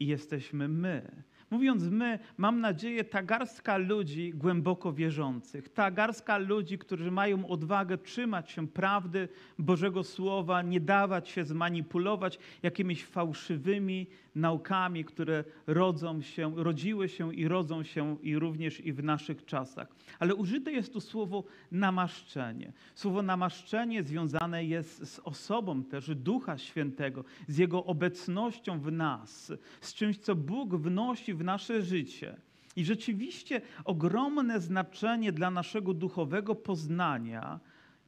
i 0.00 0.06
jesteśmy 0.06 0.68
my. 0.68 1.22
Mówiąc 1.52 1.82
my, 1.90 2.18
mam 2.36 2.60
nadzieję, 2.60 3.04
ta 3.04 3.22
garstka 3.22 3.76
ludzi 3.76 4.32
głęboko 4.34 4.92
wierzących, 4.92 5.68
ta 5.68 5.90
garstka 5.90 6.38
ludzi, 6.38 6.78
którzy 6.78 7.10
mają 7.10 7.46
odwagę 7.46 7.98
trzymać 7.98 8.50
się 8.50 8.68
prawdy 8.68 9.28
Bożego 9.58 10.04
Słowa, 10.04 10.62
nie 10.62 10.80
dawać 10.80 11.28
się 11.28 11.44
zmanipulować 11.44 12.38
jakimiś 12.62 13.04
fałszywymi 13.04 14.06
naukami, 14.34 15.04
które 15.04 15.44
rodzą 15.66 16.22
się, 16.22 16.54
rodziły 16.56 17.08
się 17.08 17.34
i 17.34 17.48
rodzą 17.48 17.82
się 17.82 18.16
i 18.22 18.38
również 18.38 18.80
i 18.80 18.92
w 18.92 19.04
naszych 19.04 19.44
czasach. 19.44 19.88
Ale 20.18 20.34
użyte 20.34 20.72
jest 20.72 20.92
tu 20.92 21.00
słowo 21.00 21.44
namaszczenie. 21.72 22.72
Słowo 22.94 23.22
namaszczenie 23.22 24.02
związane 24.02 24.64
jest 24.64 25.08
z 25.08 25.18
osobą 25.18 25.84
też 25.84 26.14
Ducha 26.14 26.58
Świętego, 26.58 27.24
z 27.48 27.58
Jego 27.58 27.84
obecnością 27.84 28.80
w 28.80 28.92
nas, 28.92 29.52
z 29.80 29.94
czymś, 29.94 30.18
co 30.18 30.34
Bóg 30.34 30.74
wnosi 30.74 31.34
w 31.34 31.44
nasze 31.44 31.82
życie. 31.82 32.36
I 32.76 32.84
rzeczywiście 32.84 33.60
ogromne 33.84 34.60
znaczenie 34.60 35.32
dla 35.32 35.50
naszego 35.50 35.94
duchowego 35.94 36.54
poznania 36.54 37.60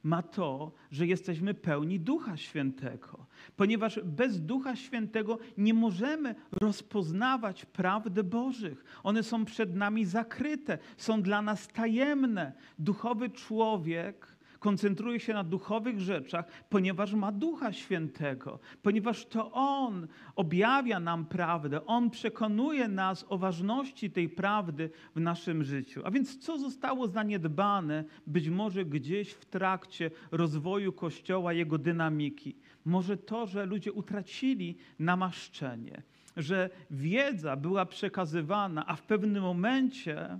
ma 0.05 0.21
to, 0.21 0.71
że 0.91 1.07
jesteśmy 1.07 1.53
pełni 1.53 1.99
Ducha 1.99 2.37
Świętego. 2.37 3.25
Ponieważ 3.55 3.99
bez 4.03 4.41
Ducha 4.41 4.75
Świętego 4.75 5.39
nie 5.57 5.73
możemy 5.73 6.35
rozpoznawać 6.51 7.65
prawdy 7.65 8.23
Bożych. 8.23 8.83
One 9.03 9.23
są 9.23 9.45
przed 9.45 9.75
nami 9.75 10.05
zakryte, 10.05 10.77
są 10.97 11.21
dla 11.21 11.41
nas 11.41 11.67
tajemne. 11.67 12.53
Duchowy 12.79 13.29
człowiek 13.29 14.34
koncentruje 14.65 15.19
się 15.19 15.33
na 15.33 15.43
duchowych 15.43 15.99
rzeczach, 15.99 16.45
ponieważ 16.69 17.13
ma 17.13 17.31
Ducha 17.31 17.73
Świętego, 17.73 18.59
ponieważ 18.81 19.25
to 19.25 19.51
On 19.51 20.07
objawia 20.35 20.99
nam 20.99 21.25
prawdę, 21.25 21.85
On 21.85 22.09
przekonuje 22.09 22.87
nas 22.87 23.25
o 23.29 23.37
ważności 23.37 24.11
tej 24.11 24.29
prawdy 24.29 24.89
w 25.15 25.19
naszym 25.19 25.63
życiu. 25.63 26.01
A 26.03 26.11
więc 26.11 26.37
co 26.37 26.57
zostało 26.57 27.07
zaniedbane 27.07 28.03
być 28.27 28.49
może 28.49 28.85
gdzieś 28.85 29.31
w 29.31 29.45
trakcie 29.45 30.11
rozwoju 30.31 30.93
Kościoła, 30.93 31.53
jego 31.53 31.77
dynamiki? 31.77 32.55
Może 32.85 33.17
to, 33.17 33.47
że 33.47 33.65
ludzie 33.65 33.91
utracili 33.91 34.77
namaszczenie, 34.99 36.01
że 36.37 36.69
wiedza 36.91 37.55
była 37.55 37.85
przekazywana, 37.85 38.85
a 38.85 38.95
w 38.95 39.03
pewnym 39.03 39.43
momencie 39.43 40.39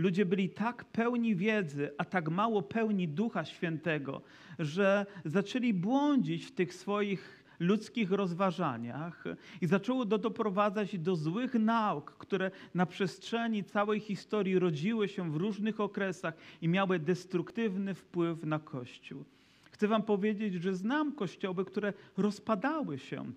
Ludzie 0.00 0.26
byli 0.26 0.48
tak 0.48 0.84
pełni 0.84 1.36
wiedzy, 1.36 1.90
a 1.98 2.04
tak 2.04 2.28
mało 2.28 2.62
pełni 2.62 3.08
Ducha 3.08 3.44
Świętego, 3.44 4.22
że 4.58 5.06
zaczęli 5.24 5.74
błądzić 5.74 6.44
w 6.44 6.52
tych 6.52 6.74
swoich 6.74 7.44
ludzkich 7.58 8.10
rozważaniach 8.10 9.24
i 9.60 9.66
zaczęło 9.66 10.06
to 10.06 10.18
doprowadzać 10.18 10.98
do 10.98 11.16
złych 11.16 11.54
nauk, 11.54 12.10
które 12.18 12.50
na 12.74 12.86
przestrzeni 12.86 13.64
całej 13.64 14.00
historii 14.00 14.58
rodziły 14.58 15.08
się 15.08 15.32
w 15.32 15.36
różnych 15.36 15.80
okresach 15.80 16.34
i 16.62 16.68
miały 16.68 16.98
destruktywny 16.98 17.94
wpływ 17.94 18.44
na 18.44 18.58
Kościół. 18.58 19.24
Chcę 19.70 19.88
Wam 19.88 20.02
powiedzieć, 20.02 20.54
że 20.54 20.74
znam 20.74 21.12
kościoły, 21.12 21.64
które 21.64 21.92
rozpadały 22.16 22.98
się 22.98 23.32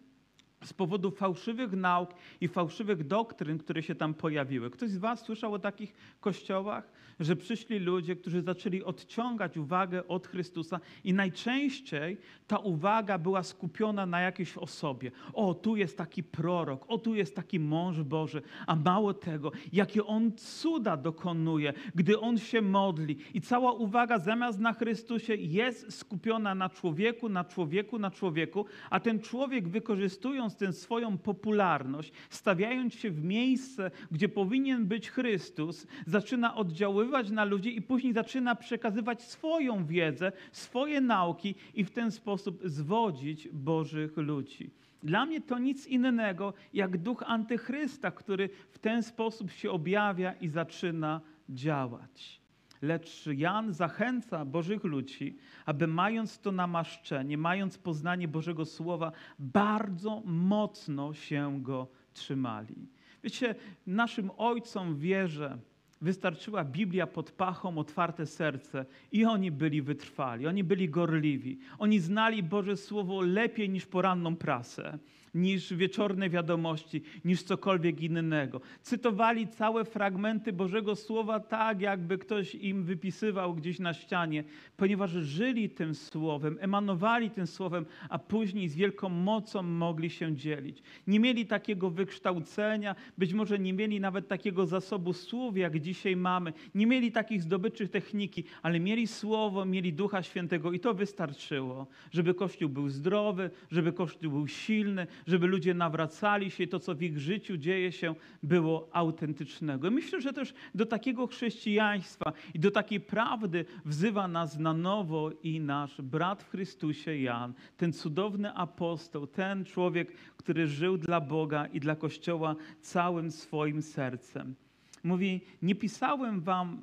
z 0.63 0.73
powodu 0.73 1.11
fałszywych 1.11 1.71
nauk 1.71 2.09
i 2.41 2.47
fałszywych 2.47 3.07
doktryn, 3.07 3.57
które 3.57 3.83
się 3.83 3.95
tam 3.95 4.13
pojawiły. 4.13 4.69
Ktoś 4.69 4.89
z 4.89 4.97
Was 4.97 5.21
słyszał 5.21 5.53
o 5.53 5.59
takich 5.59 5.93
kościołach? 6.19 6.91
Że 7.23 7.35
przyszli 7.35 7.79
ludzie, 7.79 8.15
którzy 8.15 8.41
zaczęli 8.41 8.83
odciągać 8.83 9.57
uwagę 9.57 10.07
od 10.07 10.27
Chrystusa 10.27 10.79
i 11.03 11.13
najczęściej 11.13 12.17
ta 12.47 12.57
uwaga 12.57 13.17
była 13.17 13.43
skupiona 13.43 14.05
na 14.05 14.21
jakiejś 14.21 14.57
osobie. 14.57 15.11
O, 15.33 15.53
tu 15.53 15.75
jest 15.75 15.97
taki 15.97 16.23
prorok, 16.23 16.85
o, 16.87 16.97
tu 16.97 17.15
jest 17.15 17.35
taki 17.35 17.59
mąż 17.59 18.01
Boży, 18.01 18.41
a 18.67 18.75
mało 18.75 19.13
tego, 19.13 19.51
jakie 19.73 20.05
on 20.05 20.31
cuda 20.31 20.97
dokonuje, 20.97 21.73
gdy 21.95 22.19
on 22.19 22.37
się 22.37 22.61
modli. 22.61 23.17
I 23.33 23.41
cała 23.41 23.71
uwaga 23.71 24.19
zamiast 24.19 24.59
na 24.59 24.73
Chrystusie 24.73 25.35
jest 25.35 25.93
skupiona 25.93 26.55
na 26.55 26.69
człowieku, 26.69 27.29
na 27.29 27.43
człowieku, 27.43 27.99
na 27.99 28.11
człowieku, 28.11 28.65
a 28.89 28.99
ten 28.99 29.19
człowiek 29.19 29.67
wykorzystując 29.67 30.55
tę 30.55 30.73
swoją 30.73 31.17
popularność, 31.17 32.11
stawiając 32.29 32.93
się 32.93 33.11
w 33.11 33.23
miejsce, 33.23 33.91
gdzie 34.11 34.29
powinien 34.29 34.85
być 34.85 35.09
Chrystus, 35.09 35.87
zaczyna 36.05 36.55
oddziaływać 36.55 37.12
na 37.31 37.43
ludzi 37.43 37.77
i 37.77 37.81
później 37.81 38.13
zaczyna 38.13 38.55
przekazywać 38.55 39.23
swoją 39.23 39.85
wiedzę, 39.85 40.31
swoje 40.51 41.01
nauki 41.01 41.55
i 41.73 41.83
w 41.83 41.91
ten 41.91 42.11
sposób 42.11 42.61
zwodzić 42.63 43.49
Bożych 43.49 44.17
ludzi. 44.17 44.69
Dla 45.03 45.25
mnie 45.25 45.41
to 45.41 45.59
nic 45.59 45.87
innego 45.87 46.53
jak 46.73 46.97
duch 46.97 47.23
antychrysta, 47.27 48.11
który 48.11 48.49
w 48.69 48.79
ten 48.79 49.03
sposób 49.03 49.51
się 49.51 49.71
objawia 49.71 50.33
i 50.33 50.47
zaczyna 50.47 51.21
działać. 51.49 52.41
Lecz 52.81 53.25
Jan 53.27 53.73
zachęca 53.73 54.45
Bożych 54.45 54.83
ludzi, 54.83 55.37
aby 55.65 55.87
mając 55.87 56.39
to 56.39 56.51
namaszczenie, 56.51 57.37
mając 57.37 57.77
poznanie 57.77 58.27
Bożego 58.27 58.65
Słowa, 58.65 59.11
bardzo 59.39 60.21
mocno 60.25 61.13
się 61.13 61.59
go 61.61 61.87
trzymali. 62.13 62.87
Wiecie, 63.23 63.55
naszym 63.87 64.31
ojcom 64.37 64.97
wierzę, 64.97 65.57
Wystarczyła 66.03 66.63
Biblia 66.63 67.07
pod 67.07 67.31
pachą, 67.31 67.77
otwarte 67.77 68.25
serce 68.25 68.85
i 69.11 69.25
oni 69.25 69.51
byli 69.51 69.81
wytrwali, 69.81 70.47
oni 70.47 70.63
byli 70.63 70.89
gorliwi. 70.89 71.57
Oni 71.79 71.99
znali 71.99 72.43
Boże 72.43 72.77
Słowo 72.77 73.21
lepiej 73.21 73.69
niż 73.69 73.85
poranną 73.85 74.35
prasę 74.35 74.99
niż 75.33 75.73
wieczorne 75.73 76.29
wiadomości, 76.29 77.01
niż 77.25 77.43
cokolwiek 77.43 78.01
innego. 78.01 78.61
Cytowali 78.81 79.47
całe 79.47 79.85
fragmenty 79.85 80.53
Bożego 80.53 80.95
Słowa 80.95 81.39
tak, 81.39 81.81
jakby 81.81 82.17
ktoś 82.17 82.55
im 82.55 82.83
wypisywał 82.83 83.55
gdzieś 83.55 83.79
na 83.79 83.93
ścianie, 83.93 84.43
ponieważ 84.77 85.11
żyli 85.11 85.69
tym 85.69 85.95
Słowem, 85.95 86.57
emanowali 86.61 87.29
tym 87.29 87.47
Słowem, 87.47 87.85
a 88.09 88.19
później 88.19 88.69
z 88.69 88.75
wielką 88.75 89.09
mocą 89.09 89.63
mogli 89.63 90.09
się 90.09 90.35
dzielić. 90.35 90.83
Nie 91.07 91.19
mieli 91.19 91.45
takiego 91.45 91.89
wykształcenia, 91.89 92.95
być 93.17 93.33
może 93.33 93.59
nie 93.59 93.73
mieli 93.73 93.99
nawet 93.99 94.27
takiego 94.27 94.65
zasobu 94.65 95.13
słów, 95.13 95.57
jak 95.57 95.79
dzisiaj 95.79 96.15
mamy. 96.15 96.53
Nie 96.75 96.87
mieli 96.87 97.11
takich 97.11 97.41
zdobyczy 97.41 97.87
techniki, 97.87 98.43
ale 98.61 98.79
mieli 98.79 99.07
Słowo, 99.07 99.65
mieli 99.65 99.93
Ducha 99.93 100.23
Świętego 100.23 100.71
i 100.71 100.79
to 100.79 100.93
wystarczyło, 100.93 101.87
żeby 102.11 102.33
Kościół 102.33 102.69
był 102.69 102.89
zdrowy, 102.89 103.49
żeby 103.71 103.93
Kościół 103.93 104.31
był 104.31 104.47
silny, 104.47 105.07
żeby 105.27 105.47
ludzie 105.47 105.73
nawracali 105.73 106.51
się 106.51 106.67
to, 106.67 106.79
co 106.79 106.95
w 106.95 107.01
ich 107.01 107.19
życiu 107.19 107.57
dzieje 107.57 107.91
się, 107.91 108.15
było 108.43 108.89
autentycznego. 108.91 109.91
Myślę, 109.91 110.21
że 110.21 110.33
też 110.33 110.53
do 110.75 110.85
takiego 110.85 111.27
chrześcijaństwa 111.27 112.33
i 112.53 112.59
do 112.59 112.71
takiej 112.71 112.99
prawdy 112.99 113.65
wzywa 113.85 114.27
nas 114.27 114.59
na 114.59 114.73
nowo 114.73 115.31
i 115.43 115.59
nasz 115.59 116.01
brat 116.01 116.43
w 116.43 116.49
Chrystusie 116.49 117.17
Jan, 117.17 117.53
ten 117.77 117.93
cudowny 117.93 118.53
apostoł, 118.53 119.27
ten 119.27 119.65
człowiek, 119.65 120.11
który 120.37 120.67
żył 120.67 120.97
dla 120.97 121.21
Boga 121.21 121.65
i 121.65 121.79
dla 121.79 121.95
Kościoła 121.95 122.55
całym 122.81 123.31
swoim 123.31 123.81
sercem. 123.81 124.55
Mówi, 125.03 125.41
nie 125.61 125.75
pisałem 125.75 126.41
wam, 126.41 126.81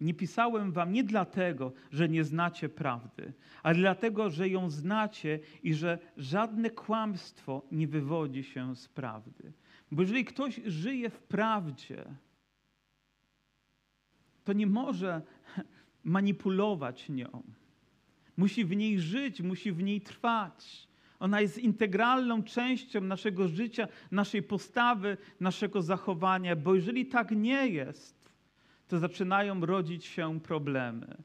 nie 0.00 0.14
pisałem 0.14 0.72
wam 0.72 0.92
nie 0.92 1.04
dlatego, 1.04 1.72
że 1.90 2.08
nie 2.08 2.24
znacie 2.24 2.68
prawdy, 2.68 3.32
ale 3.62 3.78
dlatego, 3.78 4.30
że 4.30 4.48
ją 4.48 4.70
znacie 4.70 5.40
i 5.62 5.74
że 5.74 5.98
żadne 6.16 6.70
kłamstwo 6.70 7.62
nie 7.72 7.88
wywodzi 7.88 8.44
się 8.44 8.76
z 8.76 8.88
prawdy. 8.88 9.52
Bo 9.90 10.02
jeżeli 10.02 10.24
ktoś 10.24 10.60
żyje 10.66 11.10
w 11.10 11.22
prawdzie, 11.22 12.04
to 14.44 14.52
nie 14.52 14.66
może 14.66 15.22
manipulować 16.04 17.08
nią. 17.08 17.42
Musi 18.36 18.64
w 18.64 18.76
niej 18.76 19.00
żyć, 19.00 19.40
musi 19.40 19.72
w 19.72 19.82
niej 19.82 20.00
trwać. 20.00 20.87
Ona 21.20 21.40
jest 21.40 21.58
integralną 21.58 22.42
częścią 22.42 23.00
naszego 23.00 23.48
życia, 23.48 23.88
naszej 24.10 24.42
postawy, 24.42 25.16
naszego 25.40 25.82
zachowania, 25.82 26.56
bo 26.56 26.74
jeżeli 26.74 27.06
tak 27.06 27.30
nie 27.30 27.68
jest, 27.68 28.30
to 28.88 28.98
zaczynają 28.98 29.60
rodzić 29.60 30.04
się 30.04 30.40
problemy. 30.40 31.16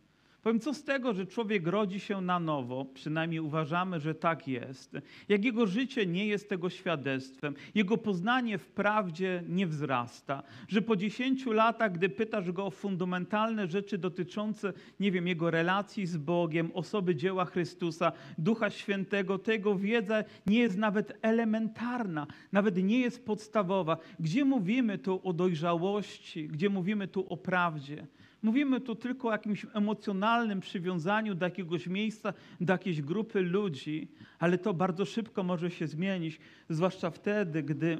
Powiem, 0.43 0.59
co 0.59 0.73
z 0.73 0.83
tego, 0.83 1.13
że 1.13 1.25
człowiek 1.25 1.67
rodzi 1.67 1.99
się 1.99 2.21
na 2.21 2.39
nowo, 2.39 2.85
przynajmniej 2.85 3.39
uważamy, 3.39 3.99
że 3.99 4.15
tak 4.15 4.47
jest, 4.47 4.97
jak 5.29 5.45
jego 5.45 5.67
życie 5.67 6.05
nie 6.05 6.27
jest 6.27 6.49
tego 6.49 6.69
świadectwem, 6.69 7.55
jego 7.75 7.97
poznanie 7.97 8.57
w 8.57 8.67
prawdzie 8.67 9.43
nie 9.49 9.67
wzrasta, 9.67 10.43
że 10.67 10.81
po 10.81 10.95
dziesięciu 10.95 11.51
latach, 11.51 11.91
gdy 11.91 12.09
pytasz 12.09 12.51
go 12.51 12.65
o 12.65 12.71
fundamentalne 12.71 13.67
rzeczy 13.67 13.97
dotyczące, 13.97 14.73
nie 14.99 15.11
wiem, 15.11 15.27
jego 15.27 15.51
relacji 15.51 16.05
z 16.05 16.17
Bogiem, 16.17 16.71
osoby 16.73 17.15
dzieła 17.15 17.45
Chrystusa, 17.45 18.11
Ducha 18.37 18.69
Świętego, 18.69 19.39
tego 19.39 19.75
wiedza 19.75 20.23
nie 20.47 20.59
jest 20.59 20.77
nawet 20.77 21.17
elementarna, 21.21 22.27
nawet 22.51 22.83
nie 22.83 22.99
jest 22.99 23.25
podstawowa. 23.25 23.97
Gdzie 24.19 24.45
mówimy 24.45 24.97
tu 24.97 25.21
o 25.23 25.33
dojrzałości, 25.33 26.47
gdzie 26.47 26.69
mówimy 26.69 27.07
tu 27.07 27.25
o 27.29 27.37
prawdzie? 27.37 28.07
Mówimy 28.43 28.81
tu 28.81 28.95
tylko 28.95 29.27
o 29.27 29.31
jakimś 29.31 29.65
emocjonalnym 29.73 30.59
przywiązaniu 30.59 31.35
do 31.35 31.45
jakiegoś 31.45 31.87
miejsca, 31.87 32.33
do 32.61 32.73
jakiejś 32.73 33.01
grupy 33.01 33.41
ludzi, 33.41 34.07
ale 34.39 34.57
to 34.57 34.73
bardzo 34.73 35.05
szybko 35.05 35.43
może 35.43 35.71
się 35.71 35.87
zmienić, 35.87 36.39
zwłaszcza 36.69 37.09
wtedy, 37.09 37.63
gdy 37.63 37.97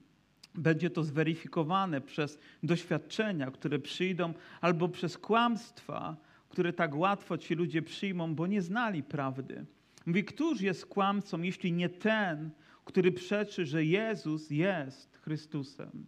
będzie 0.54 0.90
to 0.90 1.04
zweryfikowane 1.04 2.00
przez 2.00 2.38
doświadczenia, 2.62 3.50
które 3.50 3.78
przyjdą, 3.78 4.34
albo 4.60 4.88
przez 4.88 5.18
kłamstwa, 5.18 6.16
które 6.48 6.72
tak 6.72 6.96
łatwo 6.96 7.38
ci 7.38 7.54
ludzie 7.54 7.82
przyjmą, 7.82 8.34
bo 8.34 8.46
nie 8.46 8.62
znali 8.62 9.02
prawdy. 9.02 9.64
Mówi, 10.06 10.24
któż 10.24 10.60
jest 10.60 10.86
kłamcą, 10.86 11.42
jeśli 11.42 11.72
nie 11.72 11.88
ten, 11.88 12.50
który 12.84 13.12
przeczy, 13.12 13.66
że 13.66 13.84
Jezus 13.84 14.50
jest 14.50 15.16
Chrystusem? 15.16 16.06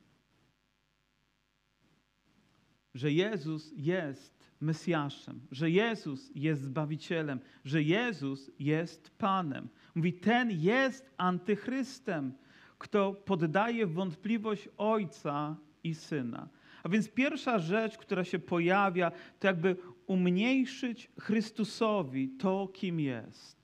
Że 2.95 3.13
Jezus 3.13 3.73
jest 3.77 4.43
Mesjaszem, 4.61 5.41
że 5.51 5.71
Jezus 5.71 6.31
jest 6.35 6.63
Zbawicielem, 6.63 7.41
że 7.65 7.83
Jezus 7.83 8.51
jest 8.59 9.11
Panem. 9.19 9.69
Mówi, 9.95 10.13
ten 10.13 10.51
jest 10.51 11.11
antychrystem, 11.17 12.33
kto 12.79 13.13
poddaje 13.13 13.87
wątpliwość 13.87 14.69
Ojca 14.79 15.57
i 15.85 15.95
Syna. 15.95 16.49
A 16.83 16.89
więc 16.89 17.09
pierwsza 17.09 17.59
rzecz, 17.59 17.99
która 17.99 18.25
się 18.25 18.39
pojawia, 18.39 19.13
to 19.39 19.47
jakby 19.47 19.77
umniejszyć 20.07 21.11
Chrystusowi 21.21 22.29
to, 22.29 22.69
kim 22.73 23.01
jest. 23.01 23.62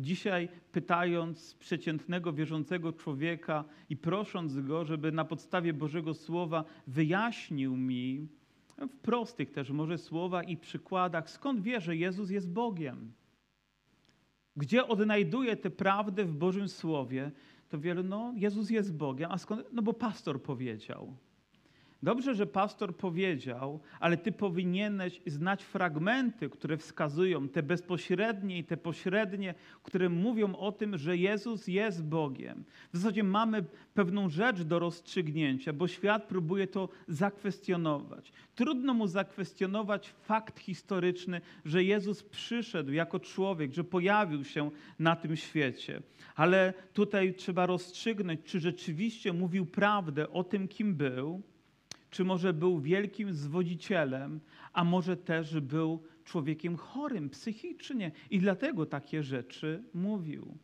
Dzisiaj 0.00 0.48
pytając 0.72 1.54
przeciętnego 1.54 2.32
wierzącego 2.32 2.92
człowieka 2.92 3.64
i 3.88 3.96
prosząc 3.96 4.60
go, 4.60 4.84
żeby 4.84 5.12
na 5.12 5.24
podstawie 5.24 5.72
Bożego 5.72 6.14
Słowa 6.14 6.64
wyjaśnił 6.86 7.76
mi 7.76 8.28
w 8.78 8.96
prostych 8.96 9.50
też 9.50 9.70
może 9.70 9.98
słowach 9.98 10.48
i 10.48 10.56
przykładach, 10.56 11.30
skąd 11.30 11.62
wie, 11.62 11.80
że 11.80 11.96
Jezus 11.96 12.30
jest 12.30 12.52
Bogiem. 12.52 13.12
Gdzie 14.56 14.86
odnajduje 14.86 15.56
tę 15.56 15.70
prawdę 15.70 16.24
w 16.24 16.34
Bożym 16.34 16.68
Słowie, 16.68 17.30
to 17.68 17.78
wielu, 17.78 18.02
no 18.02 18.32
Jezus 18.36 18.70
jest 18.70 18.96
Bogiem, 18.96 19.32
a 19.32 19.38
skąd? 19.38 19.66
No 19.72 19.82
bo 19.82 19.92
pastor 19.92 20.42
powiedział. 20.42 21.16
Dobrze, 22.02 22.34
że 22.34 22.46
pastor 22.46 22.96
powiedział, 22.96 23.80
ale 24.00 24.16
ty 24.16 24.32
powinieneś 24.32 25.20
znać 25.26 25.62
fragmenty, 25.62 26.48
które 26.48 26.76
wskazują, 26.76 27.48
te 27.48 27.62
bezpośrednie 27.62 28.58
i 28.58 28.64
te 28.64 28.76
pośrednie, 28.76 29.54
które 29.82 30.08
mówią 30.08 30.54
o 30.54 30.72
tym, 30.72 30.98
że 30.98 31.16
Jezus 31.16 31.66
jest 31.66 32.04
Bogiem. 32.04 32.64
W 32.92 32.96
zasadzie 32.96 33.24
mamy 33.24 33.64
pewną 33.94 34.28
rzecz 34.28 34.62
do 34.62 34.78
rozstrzygnięcia, 34.78 35.72
bo 35.72 35.88
świat 35.88 36.28
próbuje 36.28 36.66
to 36.66 36.88
zakwestionować. 37.08 38.32
Trudno 38.54 38.94
mu 38.94 39.06
zakwestionować 39.06 40.08
fakt 40.08 40.58
historyczny, 40.58 41.40
że 41.64 41.84
Jezus 41.84 42.22
przyszedł 42.22 42.92
jako 42.92 43.20
człowiek, 43.20 43.72
że 43.72 43.84
pojawił 43.84 44.44
się 44.44 44.70
na 44.98 45.16
tym 45.16 45.36
świecie. 45.36 46.02
Ale 46.34 46.74
tutaj 46.92 47.34
trzeba 47.34 47.66
rozstrzygnąć, 47.66 48.40
czy 48.44 48.60
rzeczywiście 48.60 49.32
mówił 49.32 49.66
prawdę 49.66 50.30
o 50.30 50.44
tym, 50.44 50.68
kim 50.68 50.94
był 50.94 51.42
czy 52.10 52.24
może 52.24 52.52
był 52.52 52.80
wielkim 52.80 53.32
zwodzicielem, 53.32 54.40
a 54.72 54.84
może 54.84 55.16
też 55.16 55.60
był 55.60 56.02
człowiekiem 56.24 56.76
chorym 56.76 57.30
psychicznie 57.30 58.12
i 58.30 58.38
dlatego 58.38 58.86
takie 58.86 59.22
rzeczy 59.22 59.82
mówił. 59.94 60.58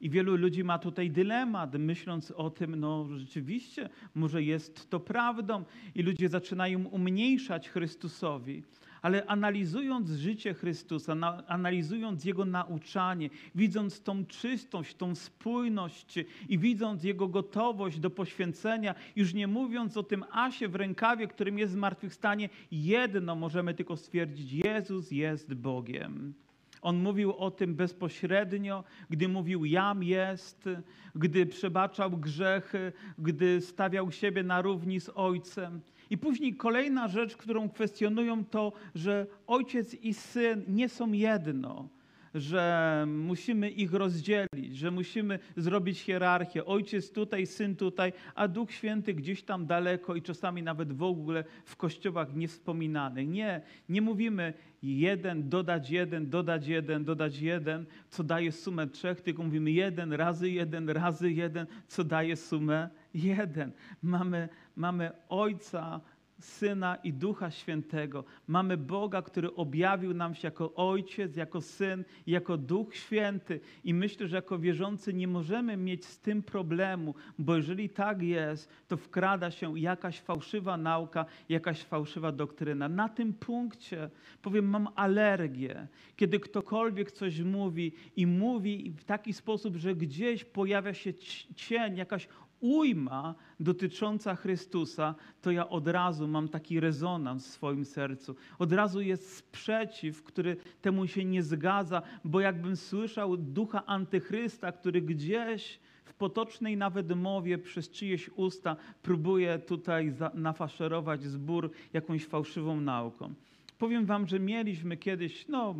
I 0.00 0.10
wielu 0.10 0.36
ludzi 0.36 0.64
ma 0.64 0.78
tutaj 0.78 1.10
dylemat, 1.10 1.74
myśląc 1.78 2.30
o 2.30 2.50
tym, 2.50 2.76
no 2.76 3.08
rzeczywiście, 3.16 3.88
może 4.14 4.42
jest 4.42 4.90
to 4.90 5.00
prawdą, 5.00 5.64
i 5.94 6.02
ludzie 6.02 6.28
zaczynają 6.28 6.84
umniejszać 6.84 7.68
Chrystusowi 7.68 8.62
ale 9.02 9.26
analizując 9.26 10.10
życie 10.10 10.54
Chrystusa, 10.54 11.16
analizując 11.46 12.24
Jego 12.24 12.44
nauczanie, 12.44 13.30
widząc 13.54 14.00
tą 14.02 14.26
czystość, 14.26 14.94
tą 14.94 15.14
spójność 15.14 16.14
i 16.48 16.58
widząc 16.58 17.04
Jego 17.04 17.28
gotowość 17.28 17.98
do 17.98 18.10
poświęcenia, 18.10 18.94
już 19.16 19.34
nie 19.34 19.46
mówiąc 19.46 19.96
o 19.96 20.02
tym 20.02 20.24
asie 20.30 20.68
w 20.68 20.74
rękawie, 20.74 21.26
którym 21.26 21.58
jest 21.58 21.72
zmartwychwstanie, 21.72 22.48
jedno 22.72 23.36
możemy 23.36 23.74
tylko 23.74 23.96
stwierdzić, 23.96 24.52
Jezus 24.52 25.10
jest 25.10 25.54
Bogiem. 25.54 26.34
On 26.82 27.02
mówił 27.02 27.32
o 27.32 27.50
tym 27.50 27.74
bezpośrednio, 27.74 28.84
gdy 29.10 29.28
mówił 29.28 29.64
jam 29.64 30.02
jest, 30.02 30.68
gdy 31.14 31.46
przebaczał 31.46 32.10
grzechy, 32.10 32.92
gdy 33.18 33.60
stawiał 33.60 34.12
siebie 34.12 34.42
na 34.42 34.62
równi 34.62 35.00
z 35.00 35.10
Ojcem. 35.14 35.80
I 36.10 36.18
później 36.18 36.56
kolejna 36.56 37.08
rzecz, 37.08 37.36
którą 37.36 37.68
kwestionują, 37.68 38.44
to, 38.44 38.72
że 38.94 39.26
ojciec 39.46 39.94
i 39.94 40.14
syn 40.14 40.64
nie 40.68 40.88
są 40.88 41.12
jedno, 41.12 41.88
że 42.34 43.04
musimy 43.08 43.70
ich 43.70 43.92
rozdzielić, 43.92 44.76
że 44.76 44.90
musimy 44.90 45.38
zrobić 45.56 46.00
hierarchię. 46.00 46.64
Ojciec 46.64 47.12
tutaj, 47.12 47.46
syn 47.46 47.76
tutaj, 47.76 48.12
a 48.34 48.48
Duch 48.48 48.72
Święty 48.72 49.14
gdzieś 49.14 49.42
tam 49.42 49.66
daleko 49.66 50.14
i 50.14 50.22
czasami 50.22 50.62
nawet 50.62 50.92
w 50.92 51.02
ogóle 51.02 51.44
w 51.64 51.76
kościołach 51.76 52.34
niewspominanych. 52.34 53.28
Nie, 53.28 53.60
nie 53.88 54.02
mówimy 54.02 54.54
jeden, 54.82 55.48
dodać 55.48 55.90
jeden, 55.90 56.30
dodać 56.30 56.66
jeden, 56.66 57.04
dodać 57.04 57.40
jeden, 57.40 57.86
co 58.10 58.24
daje 58.24 58.52
sumę 58.52 58.86
trzech, 58.86 59.20
tylko 59.20 59.42
mówimy 59.42 59.70
jeden 59.70 60.12
razy 60.12 60.50
jeden, 60.50 60.90
razy 60.90 61.32
jeden, 61.32 61.66
co 61.88 62.04
daje 62.04 62.36
sumę 62.36 62.88
jeden. 63.14 63.72
Mamy, 64.02 64.48
mamy 64.80 65.10
Ojca, 65.28 66.00
Syna 66.40 66.96
i 66.96 67.12
Ducha 67.12 67.50
Świętego. 67.50 68.24
Mamy 68.46 68.76
Boga, 68.76 69.22
który 69.22 69.54
objawił 69.54 70.14
nam 70.14 70.34
się 70.34 70.48
jako 70.48 70.74
Ojciec, 70.74 71.36
jako 71.36 71.60
Syn, 71.60 72.04
jako 72.26 72.56
Duch 72.56 72.96
Święty. 72.96 73.60
I 73.84 73.94
myślę, 73.94 74.28
że 74.28 74.36
jako 74.36 74.58
wierzący 74.58 75.14
nie 75.14 75.28
możemy 75.28 75.76
mieć 75.76 76.04
z 76.04 76.18
tym 76.18 76.42
problemu, 76.42 77.14
bo 77.38 77.56
jeżeli 77.56 77.88
tak 77.88 78.22
jest, 78.22 78.70
to 78.88 78.96
wkrada 78.96 79.50
się 79.50 79.78
jakaś 79.78 80.20
fałszywa 80.20 80.76
nauka, 80.76 81.26
jakaś 81.48 81.82
fałszywa 81.82 82.32
doktryna. 82.32 82.88
Na 82.88 83.08
tym 83.08 83.32
punkcie 83.32 84.10
powiem, 84.42 84.68
mam 84.68 84.88
alergię, 84.94 85.86
kiedy 86.16 86.40
ktokolwiek 86.40 87.12
coś 87.12 87.40
mówi 87.40 87.92
i 88.16 88.26
mówi 88.26 88.92
w 88.96 89.04
taki 89.04 89.32
sposób, 89.32 89.76
że 89.76 89.94
gdzieś 89.94 90.44
pojawia 90.44 90.94
się 90.94 91.14
cień, 91.54 91.96
jakaś 91.96 92.28
ujma 92.60 93.34
dotycząca 93.60 94.36
Chrystusa, 94.36 95.14
to 95.42 95.50
ja 95.50 95.68
od 95.68 95.88
razu 95.88 96.28
mam 96.28 96.48
taki 96.48 96.80
rezonans 96.80 97.46
w 97.46 97.50
swoim 97.50 97.84
sercu. 97.84 98.34
Od 98.58 98.72
razu 98.72 99.00
jest 99.00 99.36
sprzeciw, 99.36 100.22
który 100.22 100.56
temu 100.82 101.06
się 101.06 101.24
nie 101.24 101.42
zgadza, 101.42 102.02
bo 102.24 102.40
jakbym 102.40 102.76
słyszał 102.76 103.36
ducha 103.36 103.86
antychrysta, 103.86 104.72
który 104.72 105.02
gdzieś 105.02 105.80
w 106.04 106.14
potocznej 106.14 106.76
nawet 106.76 107.16
mowie 107.16 107.58
przez 107.58 107.90
czyjeś 107.90 108.30
usta 108.36 108.76
próbuje 109.02 109.58
tutaj 109.58 110.14
nafaszerować 110.34 111.22
zbór 111.22 111.70
jakąś 111.92 112.26
fałszywą 112.26 112.80
nauką. 112.80 113.34
Powiem 113.78 114.06
wam, 114.06 114.26
że 114.26 114.40
mieliśmy 114.40 114.96
kiedyś, 114.96 115.48
no 115.48 115.74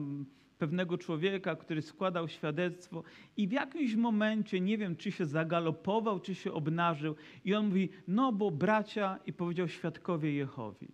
pewnego 0.61 0.99
człowieka, 0.99 1.57
który 1.57 1.83
składał 1.83 2.29
świadectwo 2.29 3.03
i 3.37 3.49
w 3.49 3.53
jakimś 3.53 3.95
momencie, 3.95 4.61
nie 4.61 4.79
wiem, 4.79 4.97
czy 4.97 5.13
się 5.13 5.27
zagalopował, 5.27 6.21
czy 6.21 6.35
się 6.35 6.53
obnażył 6.53 7.15
i 7.45 7.55
on 7.55 7.67
mówi, 7.67 7.89
no 8.09 8.33
bo 8.33 8.51
bracia 8.51 9.19
i 9.27 9.33
powiedział 9.33 9.69
świadkowie 9.69 10.33
Jehowi. 10.33 10.89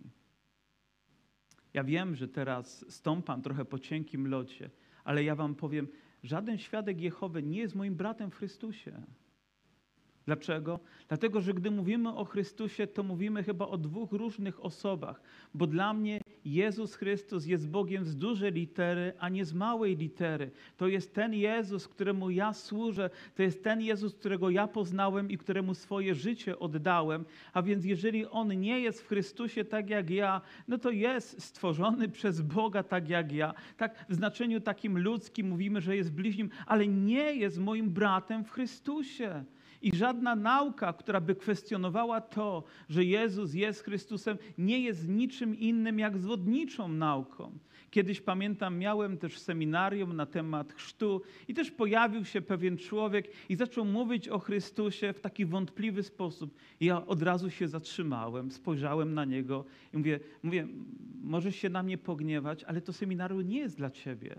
Ja 1.73 1.83
wiem, 1.83 2.15
że 2.15 2.27
teraz 2.27 2.85
stąpam 2.89 3.41
trochę 3.41 3.65
po 3.65 3.79
cienkim 3.79 4.27
locie, 4.27 4.69
ale 5.03 5.23
ja 5.23 5.35
wam 5.35 5.55
powiem, 5.55 5.87
żaden 6.23 6.57
świadek 6.57 7.01
Jehowy 7.01 7.43
nie 7.43 7.59
jest 7.59 7.75
moim 7.75 7.95
bratem 7.95 8.31
w 8.31 8.35
Chrystusie. 8.35 9.01
Dlaczego? 10.25 10.79
Dlatego, 11.07 11.41
że 11.41 11.53
gdy 11.53 11.71
mówimy 11.71 12.15
o 12.15 12.25
Chrystusie, 12.25 12.87
to 12.87 13.03
mówimy 13.03 13.43
chyba 13.43 13.67
o 13.67 13.77
dwóch 13.77 14.11
różnych 14.11 14.65
osobach, 14.65 15.21
bo 15.53 15.67
dla 15.67 15.93
mnie 15.93 16.21
Jezus 16.53 16.95
Chrystus 16.95 17.45
jest 17.45 17.69
Bogiem 17.69 18.05
z 18.05 18.17
dużej 18.17 18.51
litery, 18.51 19.13
a 19.19 19.29
nie 19.29 19.45
z 19.45 19.53
małej 19.53 19.97
litery. 19.97 20.51
To 20.77 20.87
jest 20.87 21.13
ten 21.13 21.33
Jezus, 21.33 21.87
któremu 21.87 22.29
ja 22.29 22.53
służę, 22.53 23.09
to 23.35 23.43
jest 23.43 23.63
ten 23.63 23.81
Jezus, 23.81 24.15
którego 24.15 24.49
ja 24.49 24.67
poznałem 24.67 25.31
i 25.31 25.37
któremu 25.37 25.73
swoje 25.73 26.15
życie 26.15 26.59
oddałem. 26.59 27.25
A 27.53 27.61
więc 27.61 27.85
jeżeli 27.85 28.25
On 28.25 28.59
nie 28.59 28.79
jest 28.79 29.01
w 29.01 29.07
Chrystusie 29.07 29.65
tak 29.65 29.89
jak 29.89 30.09
ja, 30.09 30.41
no 30.67 30.77
to 30.77 30.91
jest 30.91 31.41
stworzony 31.41 32.09
przez 32.17 32.41
Boga 32.41 32.83
tak 32.83 33.09
jak 33.09 33.31
ja. 33.31 33.53
Tak 33.77 34.05
w 34.09 34.13
znaczeniu 34.13 34.61
takim 34.61 34.97
ludzkim 34.97 35.47
mówimy, 35.47 35.81
że 35.81 35.95
jest 35.95 36.13
bliźnim, 36.13 36.49
ale 36.65 36.87
nie 36.87 37.33
jest 37.33 37.59
moim 37.59 37.89
bratem 37.89 38.43
w 38.43 38.51
Chrystusie. 38.51 39.43
I 39.81 39.95
żadna 39.95 40.35
nauka, 40.35 40.93
która 40.93 41.21
by 41.21 41.35
kwestionowała 41.35 42.21
to, 42.21 42.63
że 42.89 43.05
Jezus 43.05 43.53
jest 43.53 43.83
Chrystusem, 43.83 44.37
nie 44.57 44.79
jest 44.79 45.07
niczym 45.07 45.59
innym 45.59 45.99
jak 45.99 46.17
zwodniczą 46.17 46.87
nauką. 46.87 47.57
Kiedyś 47.91 48.21
pamiętam, 48.21 48.77
miałem 48.77 49.17
też 49.17 49.39
seminarium 49.39 50.15
na 50.15 50.25
temat 50.25 50.73
chrztu 50.73 51.21
i 51.47 51.53
też 51.53 51.71
pojawił 51.71 52.25
się 52.25 52.41
pewien 52.41 52.77
człowiek 52.77 53.27
i 53.49 53.55
zaczął 53.55 53.85
mówić 53.85 54.29
o 54.29 54.39
Chrystusie 54.39 55.13
w 55.13 55.19
taki 55.19 55.45
wątpliwy 55.45 56.03
sposób. 56.03 56.55
I 56.79 56.85
ja 56.85 57.05
od 57.05 57.21
razu 57.21 57.49
się 57.49 57.67
zatrzymałem, 57.67 58.51
spojrzałem 58.51 59.13
na 59.13 59.25
niego 59.25 59.65
i 59.93 59.97
mówię, 59.97 60.19
mówię 60.43 60.67
możesz 61.23 61.55
się 61.55 61.69
na 61.69 61.83
mnie 61.83 61.97
pogniewać, 61.97 62.63
ale 62.63 62.81
to 62.81 62.93
seminarium 62.93 63.47
nie 63.47 63.59
jest 63.59 63.77
dla 63.77 63.89
ciebie. 63.89 64.35